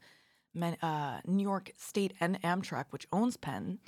[0.53, 3.79] Men, uh, New York State and Amtrak, which owns Penn,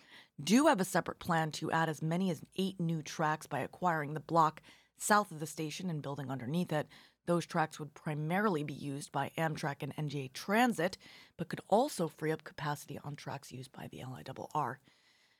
[0.43, 4.13] do have a separate plan to add as many as eight new tracks by acquiring
[4.13, 4.61] the block
[4.97, 6.87] south of the station and building underneath it.
[7.27, 10.97] Those tracks would primarily be used by Amtrak and NJ Transit,
[11.37, 14.77] but could also free up capacity on tracks used by the LIRR.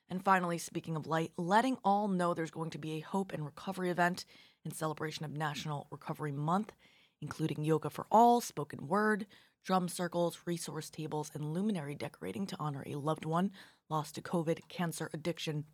[0.09, 3.45] And finally, speaking of light, letting all know there's going to be a hope and
[3.45, 4.25] recovery event
[4.63, 6.73] in celebration of National Recovery Month,
[7.21, 9.25] including yoga for all, spoken word,
[9.63, 13.51] drum circles, resource tables, and luminary decorating to honor a loved one
[13.91, 15.65] lost to COVID, cancer, addiction,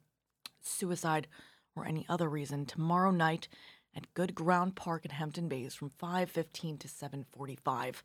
[0.59, 1.27] suicide,
[1.75, 3.47] or any other reason tomorrow night
[3.95, 8.03] at Good Ground Park in Hampton Bays from 5:15 to 7:45.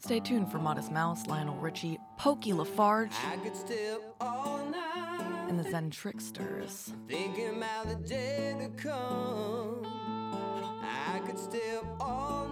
[0.00, 5.46] Stay tuned for Modest Mouse, Lionel Richie, Pokey LaFarge, I could stay up all night
[5.48, 6.92] and the Zen Tricksters.
[7.08, 9.86] thinking about the day to come.
[10.82, 12.47] I could stay all night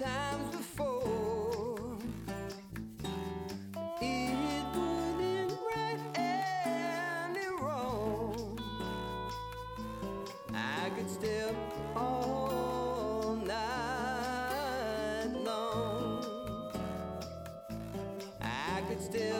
[0.00, 1.98] times before.
[4.00, 8.58] It wouldn't right any wrong.
[10.54, 11.54] I could stay up
[11.96, 16.24] all night long.
[18.40, 19.30] I could stay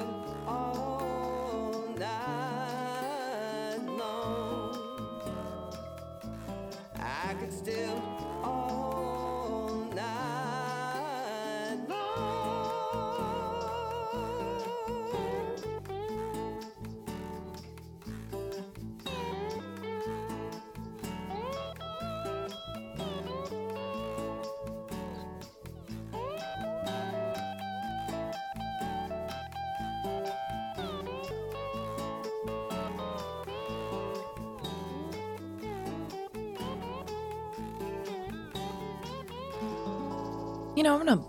[40.81, 41.25] You know, I'm going to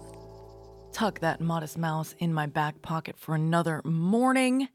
[0.93, 4.69] tuck that modest mouse in my back pocket for another morning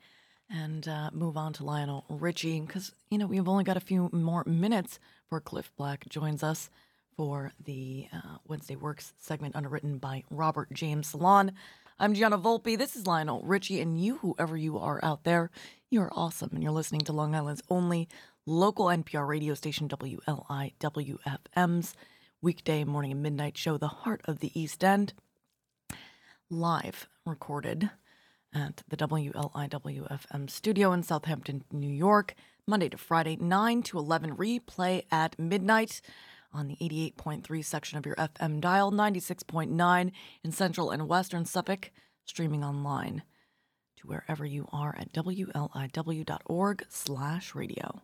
[0.50, 4.10] and uh, move on to Lionel Richie because, you know, we've only got a few
[4.12, 6.68] more minutes before Cliff Black joins us
[7.16, 11.52] for the uh, Wednesday Works segment underwritten by Robert James Salon.
[11.98, 12.76] I'm Gianna Volpe.
[12.76, 15.50] This is Lionel Richie, and you, whoever you are out there,
[15.88, 16.50] you are awesome.
[16.52, 18.10] And you're listening to Long Island's only
[18.44, 20.34] local NPR radio station, WLIWFM's
[22.46, 25.14] weekday morning and midnight show, The Heart of the East End,
[26.48, 27.90] live recorded
[28.54, 35.02] at the WLIWFM studio in Southampton, New York, Monday to Friday, 9 to 11, replay
[35.10, 36.00] at midnight
[36.52, 40.12] on the 88.3 section of your FM dial, 96.9
[40.44, 41.90] in central and western Suffolk,
[42.24, 43.24] streaming online
[43.96, 48.02] to wherever you are at wliw.org slash radio.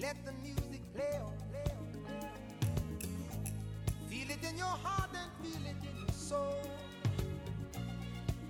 [0.00, 1.34] Let the music play on.
[4.08, 6.56] Feel it in your heart and feel it in your soul.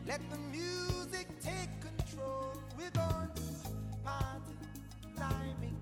[0.06, 2.52] Let the music take control.
[2.78, 3.42] We're going to
[4.04, 4.54] party,
[5.16, 5.79] climbing.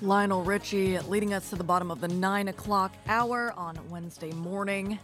[0.00, 4.96] Lionel Richie leading us to the bottom of the nine o'clock hour on Wednesday morning,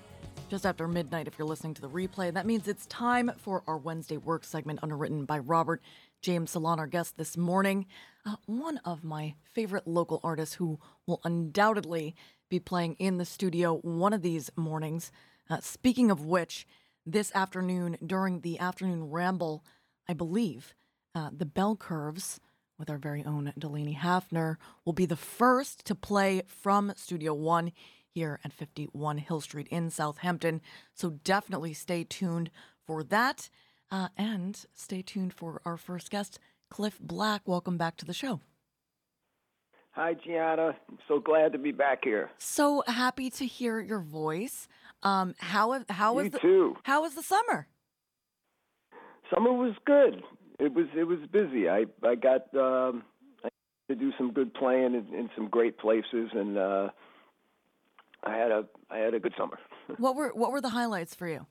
[0.48, 1.26] just after midnight.
[1.26, 4.78] If you're listening to the replay, that means it's time for our Wednesday work segment
[4.84, 5.82] underwritten by Robert
[6.22, 7.86] James Salon, our guest this morning.
[8.24, 12.14] Uh, one of my favorite local artists who will undoubtedly
[12.48, 15.10] be playing in the studio one of these mornings.
[15.50, 16.68] Uh, speaking of which,
[17.04, 19.64] this afternoon during the afternoon ramble,
[20.08, 20.72] I believe
[21.16, 22.38] uh, the Bell Curves
[22.78, 27.72] with our very own Delaney Hafner will be the first to play from Studio One
[28.09, 30.60] here at 51 Hill Street in Southampton.
[30.94, 32.51] So definitely stay tuned
[32.86, 33.48] for that.
[33.90, 36.38] Uh, and stay tuned for our first guest,
[36.70, 37.42] Cliff Black.
[37.46, 38.40] Welcome back to the show.
[39.92, 40.74] Hi, Gianna.
[40.88, 42.30] I'm so glad to be back here.
[42.38, 44.66] So happy to hear your voice.
[45.05, 46.76] Um, how how was the too.
[46.82, 47.68] how was the summer?
[49.32, 50.22] Summer was good.
[50.59, 51.68] It was it was busy.
[51.68, 53.02] I I got um,
[53.44, 53.48] I
[53.89, 56.89] to do some good playing in, in some great places, and uh,
[58.22, 59.59] I had a I had a good summer.
[59.98, 61.47] What were what were the highlights for you?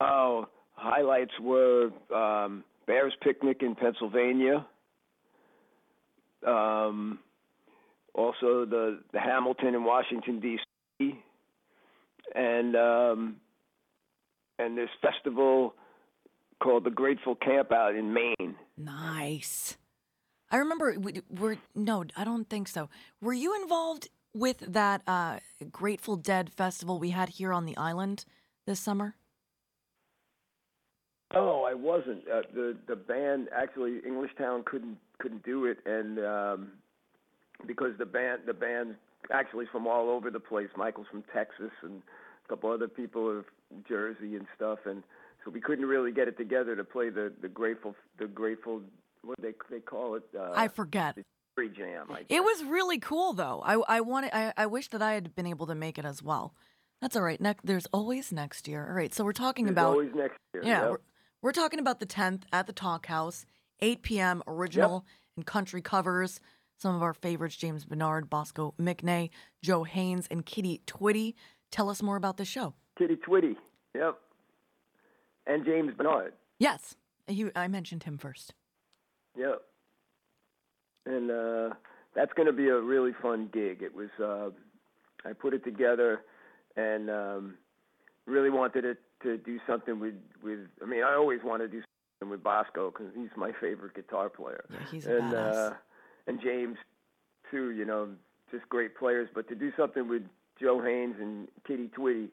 [0.00, 4.66] Oh, highlights were um, Bears Picnic in Pennsylvania.
[6.44, 7.20] Um,
[8.14, 11.20] also the, the Hamilton in Washington D.C.
[12.34, 13.36] and um,
[14.58, 15.74] and this festival
[16.60, 18.54] called the Grateful Camp out in Maine.
[18.76, 19.76] Nice.
[20.50, 20.94] I remember.
[20.98, 22.88] we- Were no, I don't think so.
[23.20, 25.38] Were you involved with that uh,
[25.70, 28.24] Grateful Dead festival we had here on the island
[28.66, 29.16] this summer?
[31.34, 32.22] Oh, I wasn't.
[32.28, 36.68] Uh, the the band actually Englishtown couldn't couldn't do it, and um,
[37.66, 38.94] because the band the band
[39.32, 40.68] actually from all over the place.
[40.76, 42.00] Michael's from Texas, and
[42.44, 43.44] a couple other people of
[43.88, 45.02] Jersey and stuff, and
[45.46, 48.82] so we couldn't really get it together to play the the Grateful the Grateful
[49.22, 50.24] what they they call it.
[50.36, 51.16] Uh, I forget.
[51.54, 52.08] Free jam.
[52.10, 53.62] I It was really cool though.
[53.64, 54.34] I I wanted.
[54.34, 56.54] I, I wish that I had been able to make it as well.
[57.00, 57.40] That's all right.
[57.40, 58.86] Next, there's always next year.
[58.86, 59.14] All right.
[59.14, 60.62] So we're talking There's about always next year.
[60.64, 60.90] Yeah, yep.
[60.90, 60.98] we're,
[61.42, 63.44] we're talking about the 10th at the Talk House,
[63.80, 64.42] 8 p.m.
[64.46, 65.04] original
[65.36, 66.40] and country covers.
[66.78, 69.30] Some of our favorites: James Bernard, Bosco McNay,
[69.62, 71.34] Joe Haynes, and Kitty Twitty.
[71.70, 72.74] Tell us more about the show.
[72.98, 73.56] Kitty Twitty.
[73.94, 74.18] Yep.
[75.46, 76.32] And James Bernard.
[76.58, 76.96] Yes,
[77.28, 78.54] you, I mentioned him first.
[79.36, 79.62] Yep.
[81.04, 81.70] And uh,
[82.14, 83.82] that's going to be a really fun gig.
[83.82, 84.50] It was uh,
[85.28, 86.22] I put it together
[86.76, 87.54] and um,
[88.26, 90.60] really wanted it to do something with with.
[90.82, 91.82] I mean, I always want to do
[92.18, 94.64] something with Bosco because he's my favorite guitar player.
[94.70, 95.70] Yeah, he's a and badass.
[95.70, 95.74] uh,
[96.26, 96.76] and James
[97.50, 97.70] too.
[97.70, 98.08] You know,
[98.50, 99.28] just great players.
[99.34, 100.22] But to do something with
[100.60, 102.28] Joe Haynes and Kitty Twitty,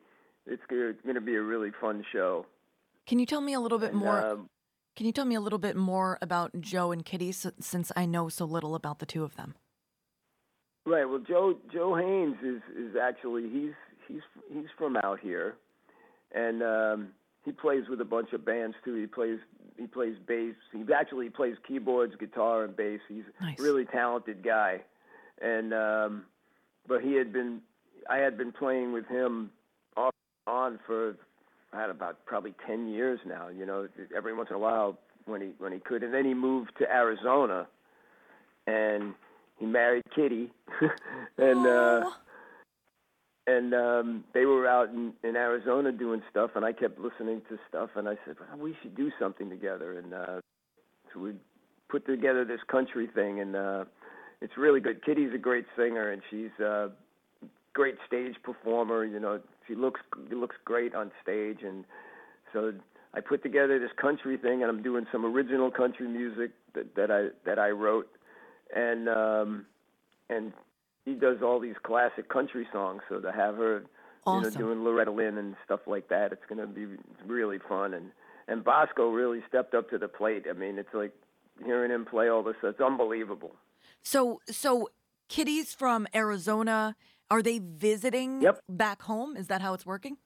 [0.48, 2.46] it's going to be a really fun show.
[3.06, 4.26] Can you tell me a little bit And, more?
[4.26, 4.50] um,
[4.96, 8.06] Can you tell me a little bit more about Joe and Kitty, s since I
[8.06, 9.56] know so little about the two of them?
[10.86, 11.06] Right.
[11.06, 13.72] Well, Joe Joe Haynes is is actually he's
[14.08, 14.22] he's
[14.52, 15.56] he's from out here,
[16.34, 17.08] and um,
[17.46, 18.94] he plays with a bunch of bands too.
[18.96, 19.40] He plays
[19.78, 20.56] he plays bass.
[20.74, 23.00] He actually plays keyboards, guitar, and bass.
[23.08, 23.60] He's Nice.
[23.60, 24.82] a really talented guy,
[25.42, 26.26] and um,
[26.88, 27.62] but he had been
[28.10, 29.52] I had been playing with him
[29.96, 30.14] off
[30.46, 31.16] and on for
[31.74, 33.50] had about probably ten years now.
[33.50, 36.34] You know, every once in a while when he when he could, and then he
[36.34, 37.68] moved to Arizona,
[38.68, 39.14] and
[39.58, 40.52] he married Kitty,
[41.38, 42.10] and uh,
[43.48, 47.58] and um, they were out in, in Arizona doing stuff, and I kept listening to
[47.68, 50.42] stuff, and I said well, we should do something together, and uh,
[51.14, 51.34] so we
[51.90, 53.86] put together this country thing, and uh,
[54.42, 55.04] it's really good.
[55.06, 56.92] Kitty's a great singer, and she's a
[57.74, 59.06] great stage performer.
[59.06, 60.02] You know, she looks
[60.32, 61.86] looks great on stage, and
[62.52, 62.74] so
[63.14, 67.12] I put together this country thing, and I'm doing some original country music that, that
[67.12, 68.10] I that I wrote,
[68.76, 69.66] and um,
[70.30, 70.54] and
[71.06, 73.02] he does all these classic country songs.
[73.10, 74.54] So to have her, you know, Awesome.
[74.54, 76.86] doing Loretta Lynn and stuff like that, it's going to be
[77.26, 77.94] really fun.
[77.94, 78.12] And
[78.48, 80.46] and Bosco really stepped up to the plate.
[80.50, 81.14] I mean, it's like
[81.64, 82.56] hearing him play all this.
[82.64, 83.52] It's unbelievable.
[84.02, 84.90] So, so
[85.30, 86.96] Kitty's from Arizona.
[87.34, 88.62] Are they visiting Yep.
[88.70, 89.36] back home?
[89.36, 90.18] Is that how it's working?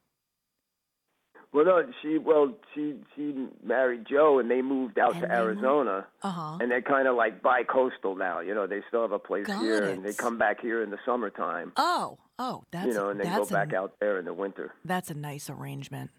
[1.54, 6.06] Well, no, she well she she married Joe, and they moved out And to Arizona.
[6.22, 6.58] Uh huh.
[6.60, 8.42] and they're kind of like bi-coastal now.
[8.42, 10.90] You know, they still have a place Got here, and they come back here in
[10.90, 11.72] the summertime.
[11.78, 14.74] Oh, oh, that's you know, and they go back a, out there in the winter.
[14.84, 16.12] That's a nice arrangement.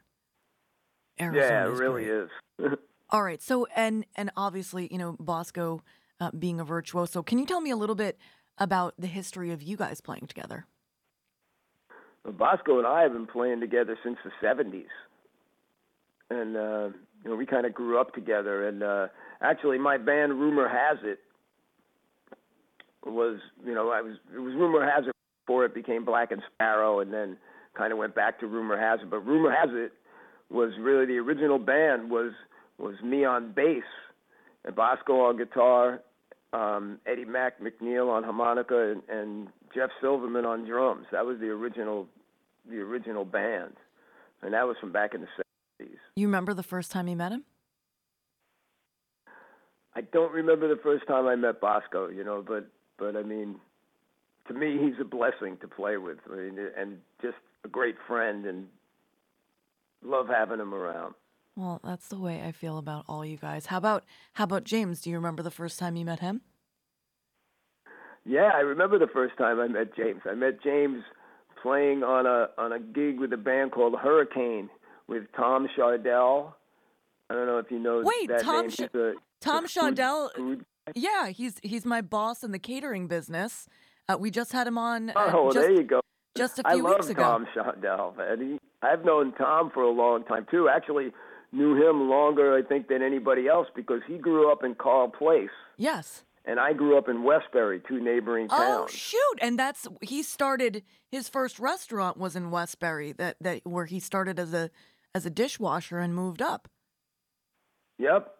[1.21, 2.29] yeah, it really great.
[2.63, 2.79] is.
[3.11, 3.43] All right.
[3.43, 5.83] So, and and obviously, you know, Bosco
[6.19, 7.23] uh, being a virtuoso.
[7.23, 8.19] Can you tell me a little bit
[8.57, 10.67] about the history of you guys playing together?
[12.37, 14.85] Bosco and I have been playing together since the '70s,
[16.31, 18.69] and uh, you know, we kind of grew up together.
[18.69, 19.09] And uh,
[19.41, 21.21] actually, my band, rumor has it,
[23.05, 25.15] was, you know, I was it was rumor has it
[25.47, 27.37] before it became Black and Sparrow, and then
[27.77, 29.11] kind of went back to rumor has it.
[29.11, 29.93] But rumor has it
[30.51, 32.33] was really the original band was
[32.79, 33.85] was me on bass,
[34.65, 36.01] and Bosco on guitar,
[36.53, 41.07] um, Eddie Mac McNeil on harmonica, and, and Jeff Silverman on drums.
[41.13, 42.07] That was the original
[42.69, 43.75] the original band,
[44.43, 45.29] and that was from back in the
[45.79, 45.99] seventies.
[46.17, 47.45] You remember the first time you met him?
[49.95, 52.69] I don't remember the first time I met Bosco, you know, but
[52.99, 53.57] but I mean,
[54.47, 58.47] to me, he's a blessing to play with, I mean, and just a great friend,
[58.47, 58.67] and
[60.03, 61.15] love having him around.
[61.57, 63.67] Well, that's the way I feel about all you guys.
[63.67, 64.05] How about
[64.35, 65.01] how about James?
[65.01, 66.43] Do you remember the first time you met him?
[68.25, 70.21] Yeah, I remember the first time I met James.
[70.25, 71.03] I met James
[71.63, 74.69] playing on a on a gig with a band called Hurricane
[75.07, 76.55] with Tom Schaudel.
[77.31, 78.71] I don't know if you know Wait, that Tom name.
[78.71, 80.65] Sh- a- Tom a food- Schaudel- food-
[80.95, 83.69] Yeah, he's he's my boss in the catering business.
[84.09, 85.11] Uh, we just had him on.
[85.11, 86.01] Uh, Oh, just, there you go.
[86.35, 87.23] just a I few love weeks ago.
[87.23, 90.69] Tom Schaudel, and He, I've known Tom for a long time too.
[90.69, 91.13] Actually,
[91.53, 95.51] knew him longer, I think, than anybody else because he grew up in Carle Place,
[95.77, 96.25] Yes.
[96.49, 98.91] And I grew up in Westbury, two neighboring oh, towns.
[98.91, 99.39] Oh shoot!
[99.41, 104.41] And that's he started his first restaurant was in Westbury that that where he started
[104.41, 104.71] as a
[105.15, 106.67] as a dishwasher and moved up.
[107.99, 108.35] Yep,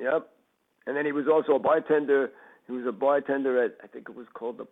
[0.00, 0.30] yep.
[0.86, 2.30] And then he was also a bartender.
[2.66, 4.66] He was a bartender at I think it was called the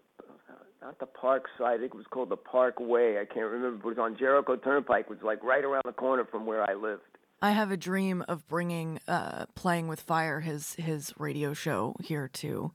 [0.81, 1.75] not the Park Side.
[1.75, 3.19] I think it was called the Parkway.
[3.21, 3.79] I can't remember.
[3.83, 5.05] But it was on Jericho Turnpike.
[5.05, 7.03] It was like right around the corner from where I lived.
[7.43, 12.29] I have a dream of bringing uh, playing with fire his his radio show here
[12.35, 12.71] to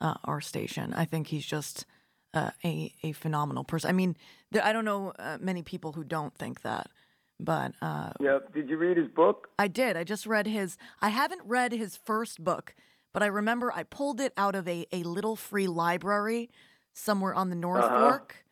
[0.00, 0.94] uh, our station.
[0.94, 1.84] I think he's just
[2.32, 3.90] uh, a a phenomenal person.
[3.90, 4.16] I mean,
[4.52, 6.88] there, I don't know uh, many people who don't think that,
[7.40, 8.54] but uh, Yep.
[8.54, 9.48] Did you read his book?
[9.58, 9.96] I did.
[9.96, 10.78] I just read his.
[11.00, 12.76] I haven't read his first book,
[13.12, 16.48] but I remember I pulled it out of a, a little free library
[16.94, 18.10] somewhere on the North Uh-huh.
[18.10, 18.44] Fork.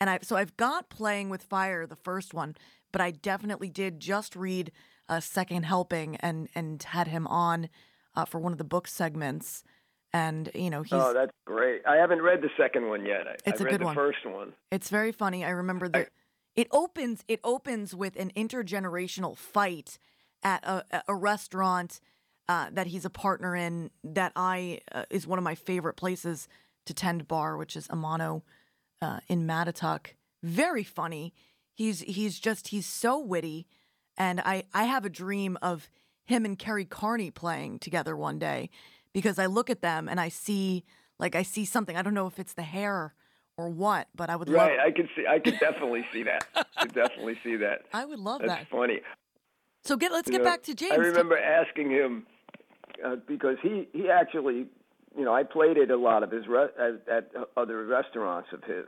[0.00, 2.56] And I so I've got Playing with Fire, the first one,
[2.92, 4.72] but I definitely did just read
[5.08, 7.68] a second helping and and had him on
[8.14, 9.64] uh, for one of the book segments.
[10.12, 11.82] And you know he's oh, that's great.
[11.86, 13.26] I haven't read the second one yet.
[13.26, 13.94] I, It's I a read good the one.
[13.94, 14.54] first one.
[14.72, 15.44] It's very funny.
[15.44, 16.08] I remember that
[16.56, 17.24] it opens.
[17.28, 19.98] It opens with an intergenerational fight
[20.42, 22.00] at a, a restaurant
[22.48, 23.90] uh, that he's a partner in.
[24.02, 26.48] That I uh, is one of my favorite places
[26.86, 28.42] to tend bar, which is Amano
[29.02, 30.14] uh, in Mattituck.
[30.42, 31.34] Very funny.
[31.74, 33.66] He's he's just he's so witty,
[34.18, 35.88] and I I have a dream of
[36.26, 38.68] him and Kerry Carney playing together one day
[39.14, 40.84] because I look at them and I see
[41.18, 41.96] like I see something.
[41.96, 43.14] I don't know if it's the hair
[43.56, 44.68] or what, but I would love.
[44.68, 44.78] Right.
[44.78, 45.24] I could see.
[45.26, 46.44] I could definitely see that.
[46.76, 47.82] I could definitely see that.
[47.94, 48.70] I would love That's that.
[48.70, 49.00] funny.
[49.84, 50.92] So get let's You get know, back to James.
[50.92, 52.26] I remember asking him
[53.04, 54.66] uh, because he he actually,
[55.16, 58.62] you know, I played at a lot of his re- at, at other restaurants of
[58.64, 58.86] his.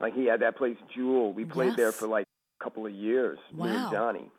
[0.00, 1.32] Like he had that place Jewel.
[1.32, 2.26] We played there for like
[2.60, 3.38] a couple of years.
[3.52, 3.66] Me Wow.
[3.84, 4.30] and Johnny.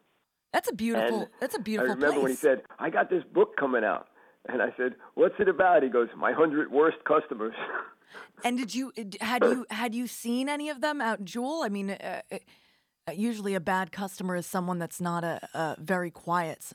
[0.53, 1.21] That's a beautiful.
[1.21, 2.23] And that's a beautiful I remember place.
[2.23, 4.07] when he said, "I got this book coming out,"
[4.47, 7.53] and I said, "What's it about?" He goes, "My hundred worst customers."
[8.43, 11.61] and did you had you had you seen any of them out Jewel?
[11.63, 16.11] I mean, uh, uh, usually a bad customer is someone that's not a, a very
[16.11, 16.65] quiet.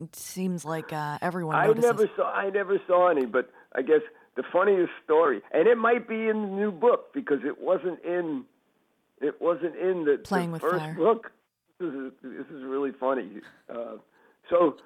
[0.00, 4.02] It seems like uh, everyone I never saw I never saw any, but I guess
[4.36, 8.44] the funniest story, and it might be in the new book because it wasn't in
[9.20, 10.94] it wasn't in the, Playing the with first Fire.
[10.94, 11.32] book.
[11.78, 13.28] This is this is really funny.
[13.68, 13.96] Uh,
[14.48, 14.76] so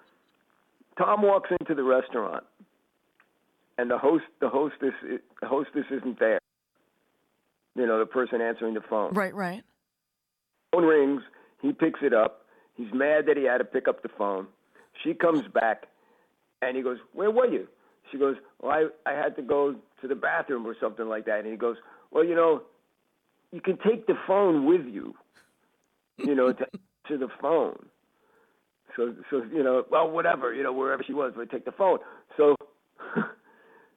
[0.98, 2.44] Tom walks into the restaurant,
[3.78, 4.94] and the host the hostess
[5.40, 6.40] the hostess isn't there.
[7.76, 9.14] You know, the person answering the phone.
[9.14, 9.62] Right, right.
[10.72, 11.22] phone rings.
[11.62, 12.46] He picks it up.
[12.74, 14.46] He's mad that he had to pick up the phone.
[15.04, 15.86] She comes back,
[16.62, 17.68] and he goes, "Where were you?"
[18.10, 21.40] She goes, "Well, I I had to go to the bathroom or something like that."
[21.40, 21.76] And he goes,
[22.10, 22.62] "Well, you know,
[23.52, 25.14] you can take the phone with you,
[26.24, 26.66] you know, to
[27.08, 27.86] to the phone."
[28.96, 31.98] So so you know, well, whatever, you know, wherever she was, we take the phone.
[32.36, 32.54] So.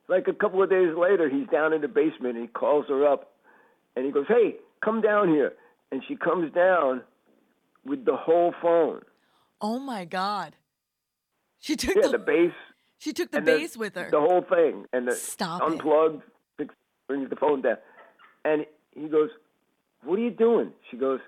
[0.10, 3.08] Like a couple of days later, he's down in the basement and he calls her
[3.08, 3.32] up
[3.96, 5.54] and he goes, Hey, come down here.
[5.94, 7.04] And she comes down
[7.86, 9.02] with the whole phone.
[9.62, 10.58] Oh my God.
[11.62, 12.52] She took Yeah, the, the bass.
[12.98, 14.10] she took the bass with her.
[14.12, 14.86] The whole thing.
[14.92, 16.22] And the Stop unplugged,
[16.58, 16.76] fix-
[17.08, 17.78] brings the phone down.
[18.44, 19.30] And he goes,
[20.04, 20.74] What are you doing?
[20.92, 21.22] She goes,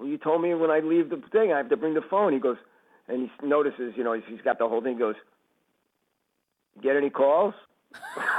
[0.00, 2.32] Well, you told me when I leave the thing, I have to bring the phone.
[2.32, 2.56] He goes,
[3.06, 4.94] and he notices, you know, he's, he's got the whole thing.
[4.94, 5.16] He goes,
[6.82, 7.52] Get any calls?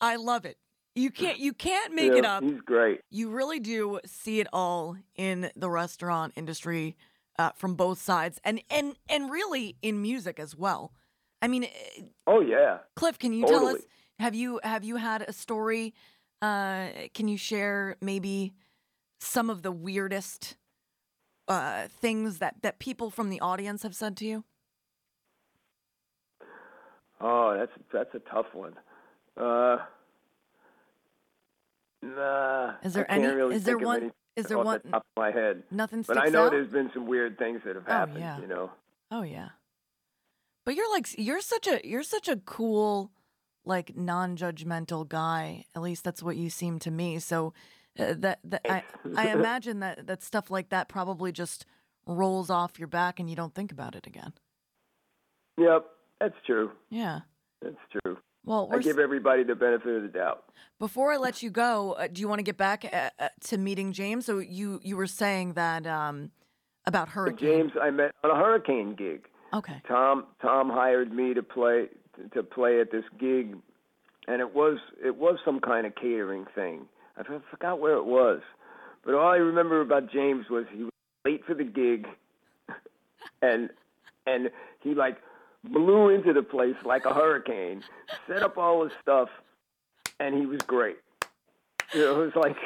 [0.00, 0.56] I love it.
[0.96, 2.42] You can't you can't make it up.
[2.42, 3.00] He's great.
[3.10, 6.96] You really do see it all in the restaurant industry
[7.38, 10.92] uh, from both sides, and and and really in music as well.
[11.42, 12.78] I mean, eh, Oh yeah.
[12.96, 13.82] Cliff, can you tell us?
[14.18, 15.94] Have you have you had a story?
[16.42, 18.52] Uh, can you share maybe
[19.18, 20.56] some of the weirdest
[21.48, 24.44] uh, things that that people from the audience have said to you?
[27.20, 28.74] Oh, that's that's a tough one.
[29.36, 29.78] Uh,
[32.02, 32.74] nah.
[32.82, 35.62] Is there any- Really is there one- is there one- The top of my head.
[35.70, 36.50] Nothing But I know out?
[36.50, 38.18] there's been some weird things that have Oh, happened.
[38.18, 38.40] yeah.
[38.40, 38.70] You know.
[39.10, 39.50] Oh yeah.
[40.64, 43.10] But you're like you're such a you're such a cool
[43.64, 45.64] like non-judgmental guy.
[45.74, 47.18] At least that's what you seem to me.
[47.18, 47.52] So
[47.98, 48.82] uh, that that I
[49.16, 51.66] I imagine that that stuff like that probably just
[52.06, 54.32] rolls off your back and you don't think about it again.
[55.58, 55.86] Yep,
[56.20, 56.72] that's true.
[56.90, 57.20] Yeah.
[57.62, 58.18] That's true.
[58.44, 60.44] Well, I give everybody the benefit of the doubt.
[60.78, 63.56] before I let you go, uh, do you want to get back uh, uh, to
[63.56, 64.26] meeting James?
[64.26, 66.30] So you you were saying that um
[66.84, 67.38] about hurricane.
[67.38, 69.28] James, I met on a hurricane gig.
[69.54, 69.80] Okay.
[69.88, 71.88] Tom Tom hired me to play
[72.32, 73.56] to play at this gig,
[74.28, 76.86] and it was it was some kind of catering thing.
[77.16, 78.40] I forgot where it was,
[79.04, 80.92] but all I remember about James was he was
[81.24, 82.06] late for the gig,
[83.42, 83.70] and
[84.26, 84.50] and
[84.80, 85.16] he like
[85.62, 87.82] blew into the place like a hurricane,
[88.26, 89.28] set up all his stuff,
[90.20, 90.96] and he was great.
[91.92, 92.56] You know, it was like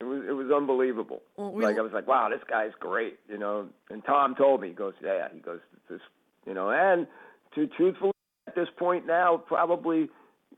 [0.00, 1.22] it was it was unbelievable.
[1.36, 3.18] Well, we- like I was like, wow, this guy's great.
[3.28, 5.60] You know, and Tom told me, he goes, yeah, he goes,
[5.90, 6.00] this,
[6.46, 7.06] you know, and
[7.54, 8.12] to truthfully
[8.56, 10.08] this point now, probably,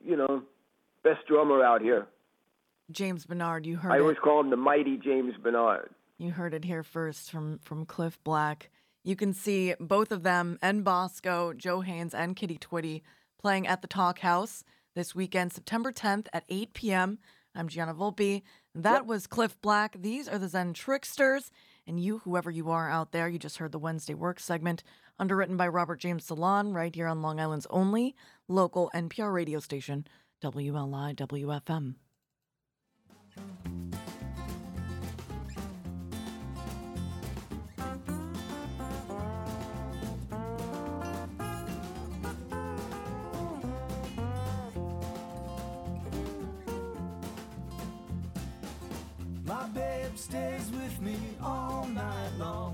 [0.02, 0.42] you know,
[1.04, 2.06] best drummer out here.
[2.90, 4.00] James Bernard, you heard I it.
[4.00, 5.90] always call him the mighty James Bernard.
[6.16, 8.70] You heard it here first from from Cliff Black.
[9.04, 13.02] You can see both of them and Bosco, Joe Haynes, and Kitty Twitty
[13.38, 14.64] playing at the Talk House
[14.94, 17.18] this weekend, September 10th at 8 p.m.
[17.54, 18.42] I'm Gianna Volpe.
[18.74, 19.96] That was Cliff Black.
[20.00, 21.50] These are the Zen Tricksters.
[21.86, 24.82] And you, whoever you are out there, you just heard the Wednesday Work segment,
[25.18, 28.14] underwritten by Robert James Salon, right here on Long Island's only
[28.46, 30.06] local NPR radio station,
[30.42, 31.94] WLI WFM.
[49.44, 52.67] My babe stays with me all night long.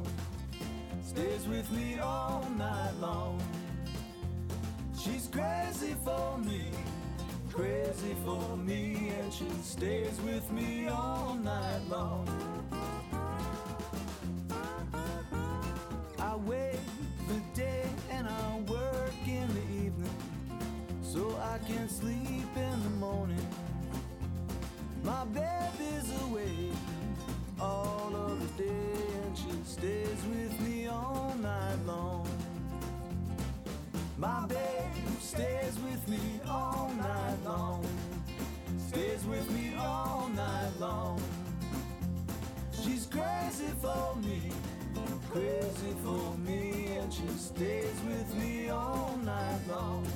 [1.15, 3.41] Stays with me all night long.
[4.99, 6.70] She's crazy for me,
[7.53, 12.27] crazy for me, and she stays with me all night long.
[16.19, 16.81] I wait
[17.28, 20.19] the day and I work in the evening,
[21.01, 23.47] so I can sleep in the morning.
[25.05, 26.73] My bed is away
[27.61, 30.53] all of the day, and she stays with
[31.85, 32.27] me long.
[34.16, 37.85] My babe stays with me all night long,
[38.89, 41.20] stays with me all night long.
[42.73, 44.51] She's crazy for me,
[45.31, 50.06] crazy for me, and she stays with me all night long.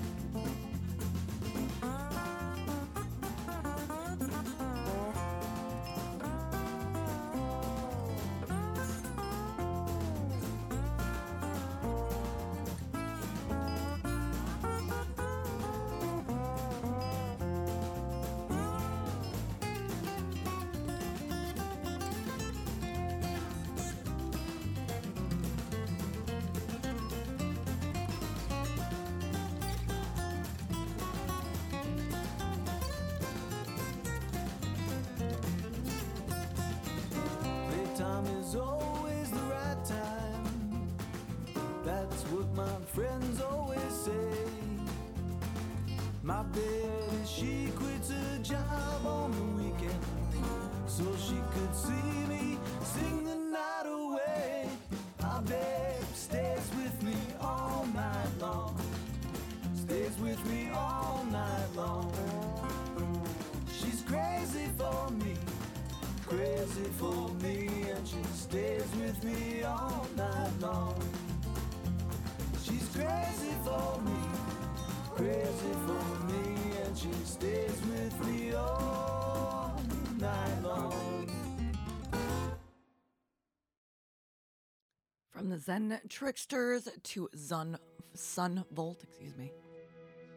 [85.58, 87.78] Zen Tricksters to Sun,
[88.14, 89.50] Son Volt, excuse me.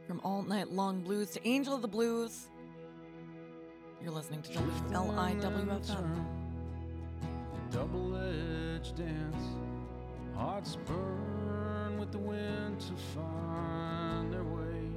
[0.07, 2.47] From All Night Long Blues to Angel of the Blues.
[4.01, 6.25] You're listening to WLIWFM.
[7.71, 9.43] Double-edged dance,
[10.35, 14.89] hearts burn with the wind to find their way.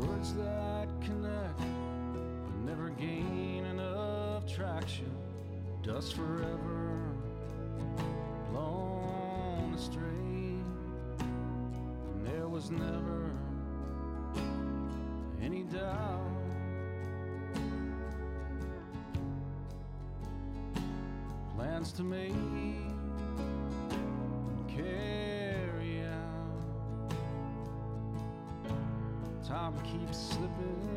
[0.00, 5.10] Words that connect, but never gain enough traction.
[5.82, 6.85] Dust forever
[12.70, 13.30] was never
[15.40, 16.20] any doubt.
[21.54, 22.98] Plans to make and
[24.68, 27.12] carry out.
[29.46, 30.95] Time keeps slipping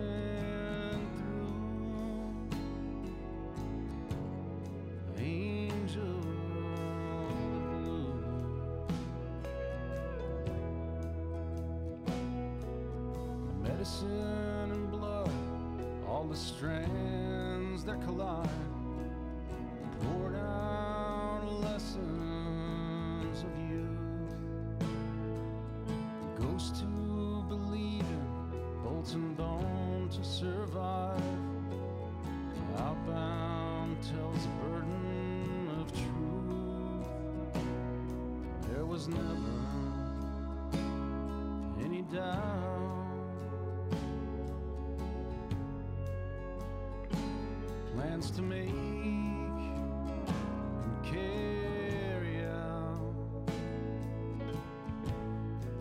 [16.29, 18.47] the strands that collide,
[19.99, 23.87] pour down lessons of you.
[26.39, 28.27] Ghost to believe in,
[28.83, 31.19] bolt and bone to survive.
[32.77, 37.63] Outbound tells a burden of truth.
[38.71, 39.55] There was never
[41.83, 42.68] any doubt.
[48.19, 50.25] Plans to make and
[51.05, 53.13] carry out.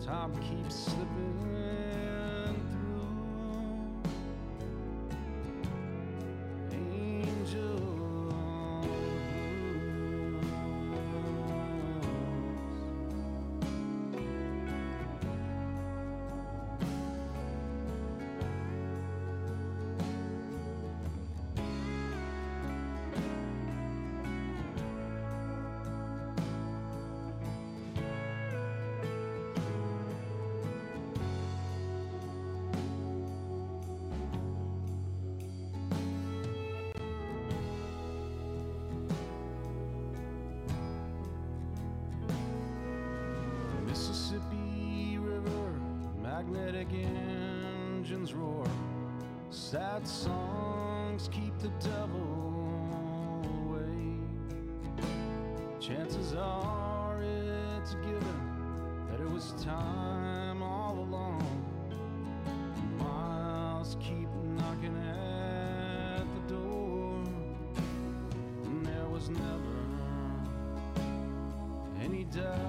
[0.01, 1.58] Time keeps slipping
[49.99, 54.15] Sad songs keep the devil away.
[55.81, 61.43] Chances are it's given that it was time all along.
[62.97, 67.21] Miles keep knocking at the door,
[68.63, 69.79] and there was never
[72.01, 72.68] any doubt.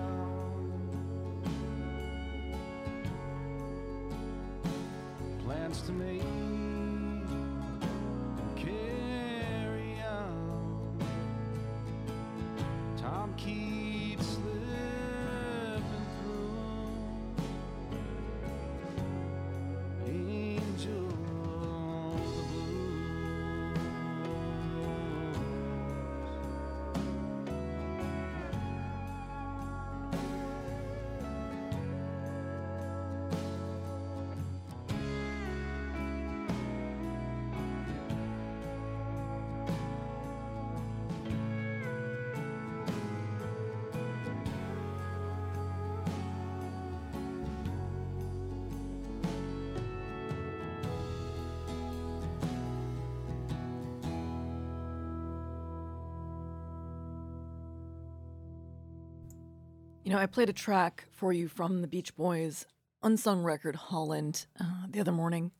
[60.10, 62.66] You know, I played a track for you from the Beach Boys'
[63.00, 65.52] unsung record Holland uh, the other morning.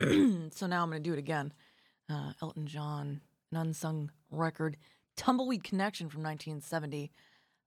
[0.00, 1.52] so now I'm going to do it again.
[2.08, 3.20] Uh, Elton John,
[3.50, 4.78] an unsung record.
[5.14, 7.12] Tumbleweed Connection from 1970.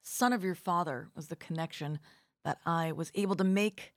[0.01, 1.99] Son of Your Father was the connection
[2.43, 3.93] that I was able to make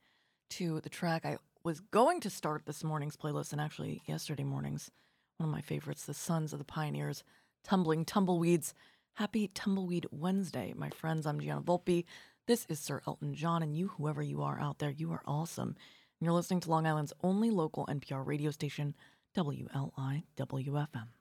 [0.51, 4.91] to the track I was going to start this morning's playlist and actually yesterday morning's.
[5.37, 7.23] One of my favorites, The Sons of the Pioneers,
[7.63, 8.75] Tumbling Tumbleweeds.
[9.15, 11.25] Happy Tumbleweed Wednesday, my friends.
[11.25, 12.05] I'm Gianna Volpe.
[12.47, 15.69] This is Sir Elton John, and you, whoever you are out there, you are awesome.
[15.69, 18.95] And you're listening to Long Island's only local NPR radio station,
[19.35, 21.18] WLIWFM.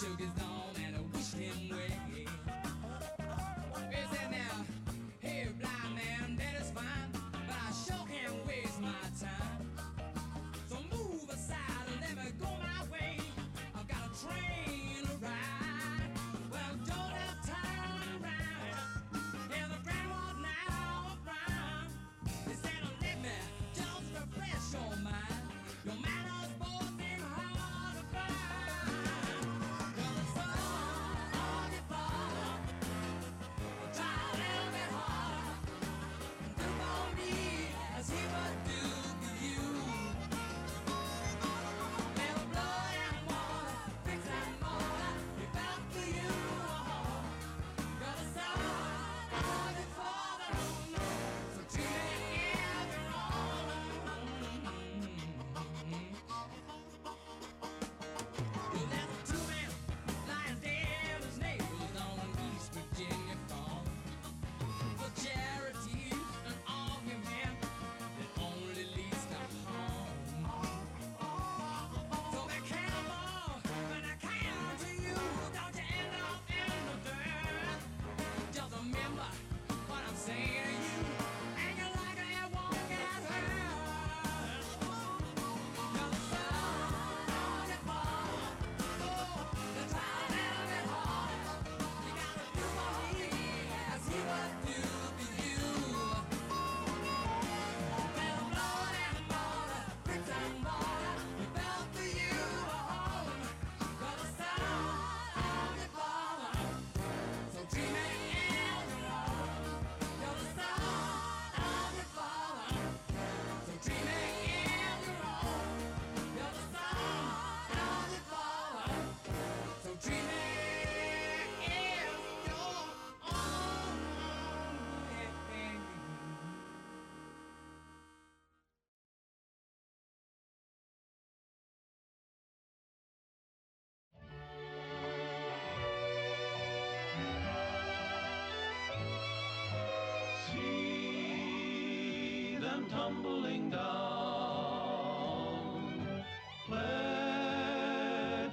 [0.00, 0.49] sugar's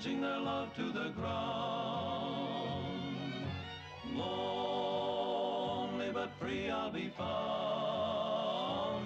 [0.08, 2.86] pitching their love to the ground.
[4.14, 9.04] Lonely but free I'll be found,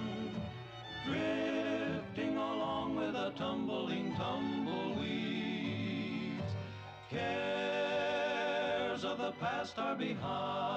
[1.05, 5.01] drifting along with the tumbling tumbleweeds.
[7.09, 10.70] Cares of the past are behind.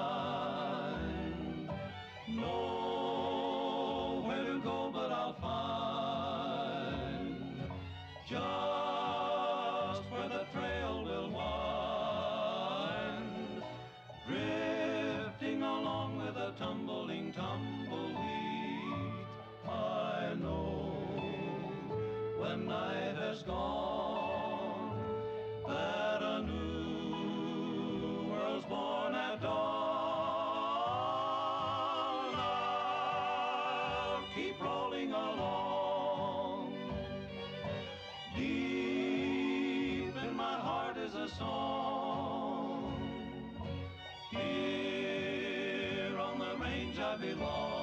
[35.05, 36.73] sing along.
[38.35, 42.93] Deep in my heart is a song.
[44.31, 47.74] Here on the range I belong.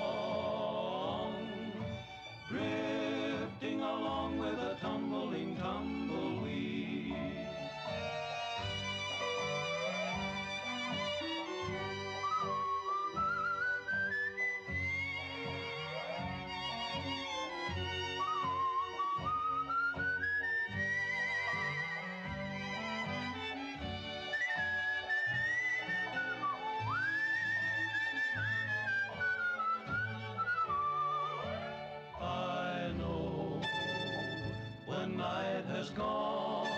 [35.83, 36.69] is gone,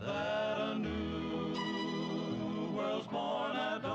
[0.00, 1.56] that a new
[2.76, 3.94] world's born at dawn.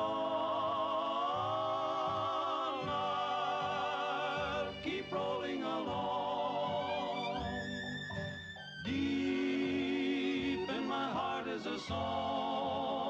[2.90, 7.46] I'll keep rolling along.
[8.84, 13.08] Deep in my heart is a song.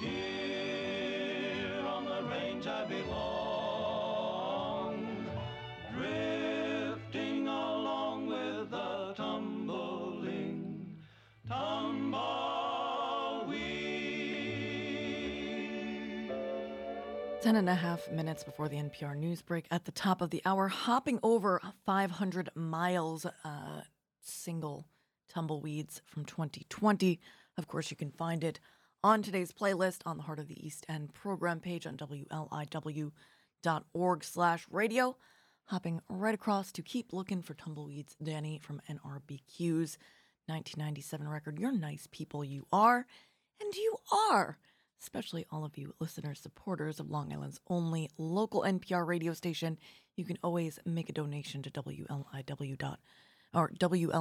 [0.00, 0.31] Here
[17.42, 20.40] Ten and a half minutes before the NPR news break at the top of the
[20.46, 23.80] hour, hopping over 500 miles, uh,
[24.20, 24.86] single
[25.28, 27.18] tumbleweeds from 2020.
[27.58, 28.60] Of course, you can find it
[29.02, 33.10] on today's playlist on the Heart of the East End program page on WLIW.org
[34.24, 35.16] slash radio.
[35.64, 39.98] Hopping right across to Keep Looking for Tumbleweeds, Danny from NRBQ's
[40.46, 43.04] 1997 record, You're Nice People You Are,
[43.60, 43.96] and You
[44.30, 44.58] Are.
[45.02, 49.78] Especially all of you listeners, supporters of Long Island's only local NPR radio station.
[50.16, 52.78] You can always make a donation to WLIW.
[52.78, 53.00] Dot,
[53.54, 54.20] or WLIWFM.org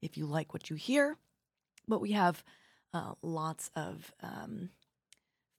[0.00, 1.16] if you like what you hear.
[1.88, 2.44] But we have
[2.94, 4.70] uh, lots of um,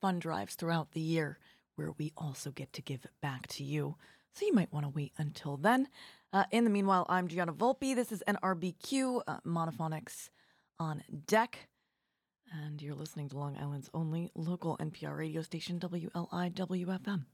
[0.01, 1.37] fund drives throughout the year
[1.75, 3.95] where we also get to give back to you.
[4.33, 5.87] So you might want to wait until then.
[6.31, 7.95] Uh, in the meanwhile, I'm Gianna Volpe.
[7.95, 10.29] This is NRBQ uh, Monophonics
[10.79, 11.67] on deck.
[12.51, 17.25] And you're listening to Long Island's only local NPR radio station, WLIWFM.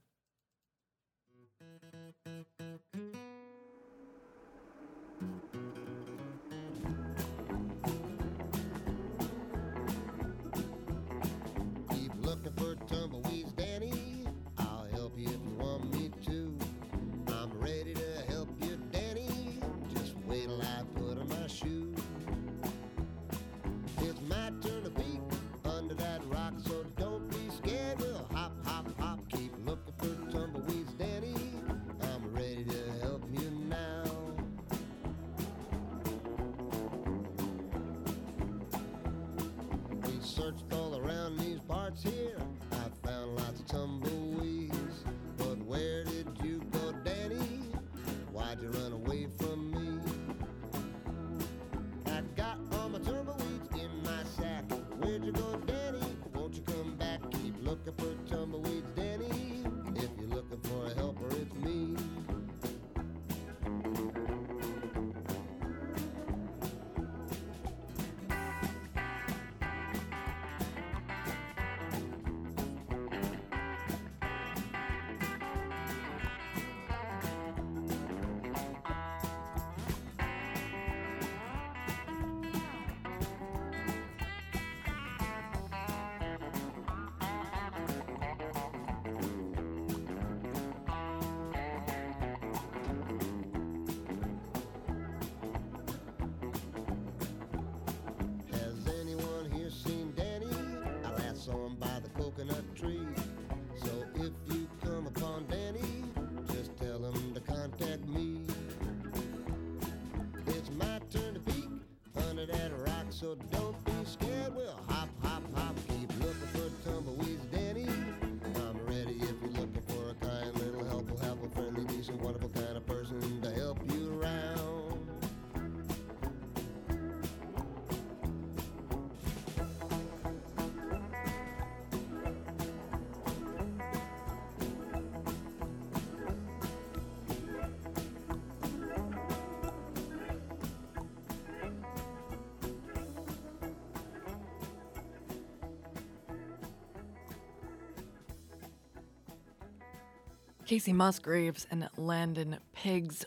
[150.69, 153.25] Kacey Musgraves and Landon Pigg's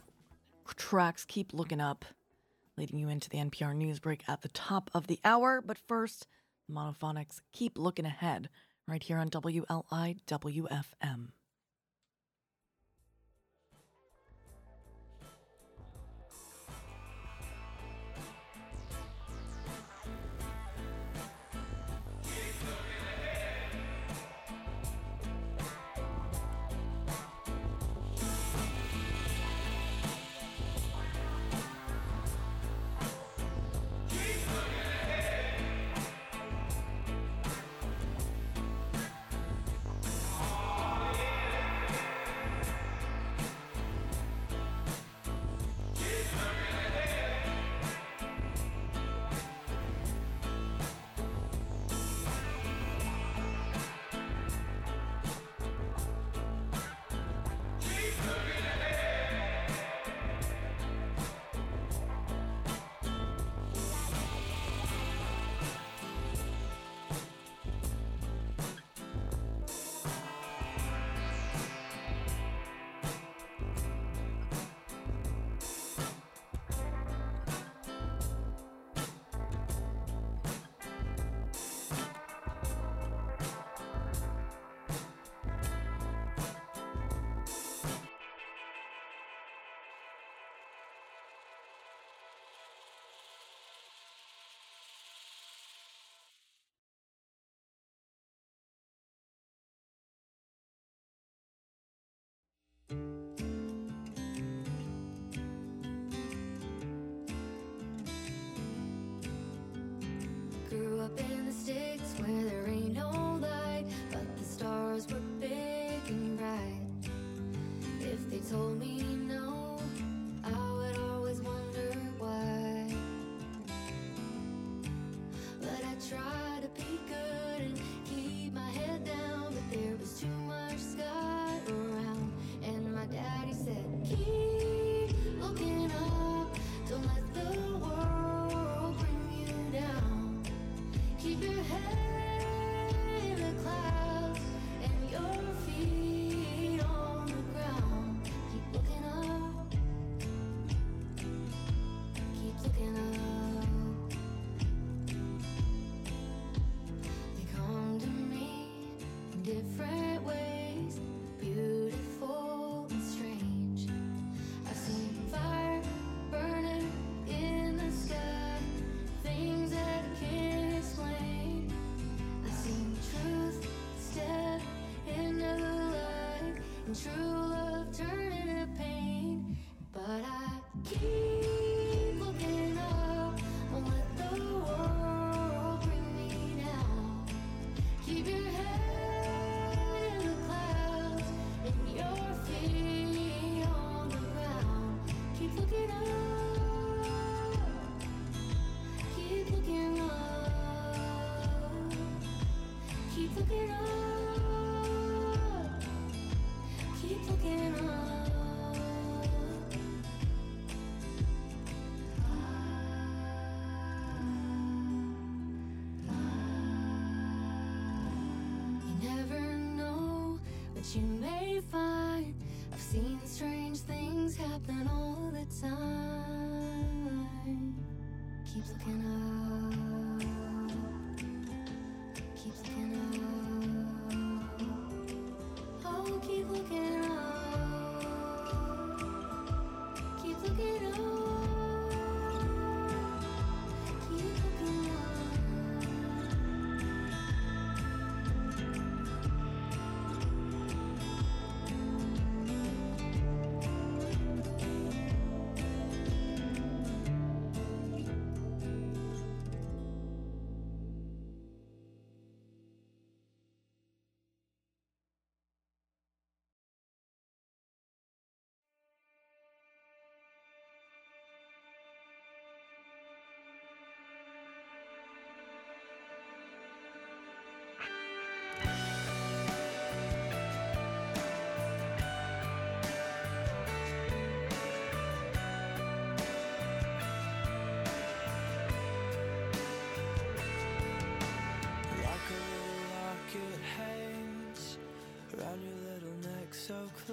[0.77, 2.05] tracks keep looking up,
[2.79, 5.61] leading you into the NPR news break at the top of the hour.
[5.61, 6.29] But first,
[6.71, 8.49] monophonics keep looking ahead
[8.87, 9.73] right here on WLIWFM.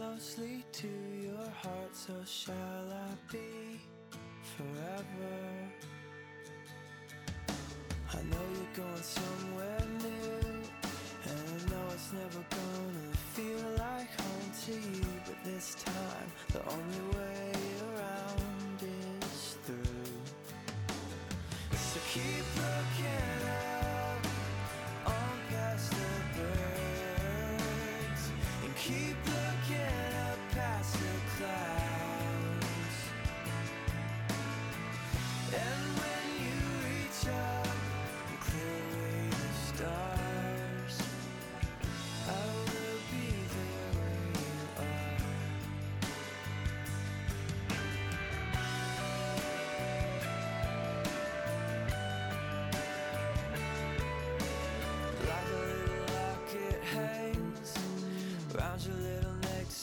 [0.10, 0.88] closely to
[1.22, 3.80] your heart, so shall I be
[4.56, 5.38] forever.
[8.14, 10.48] I know you're going somewhere new,
[11.30, 16.62] and I know it's never gonna feel like home to you, but this time the
[16.74, 17.52] only way
[17.88, 20.18] around is through.
[21.72, 23.39] So keep looking.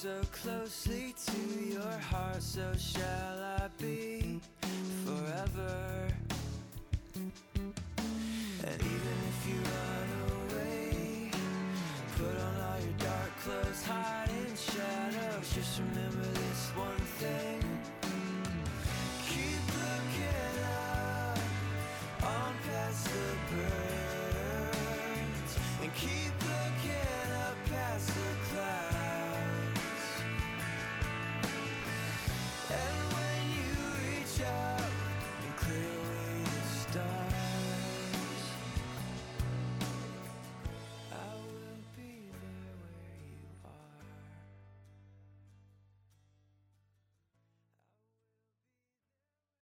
[0.07, 1.41] so closely to
[1.75, 4.41] your heart, so shall I be
[5.05, 6.07] forever.
[8.65, 11.31] And even if you run away,
[12.19, 16.16] put on all your dark clothes, hide in shadows, just remember.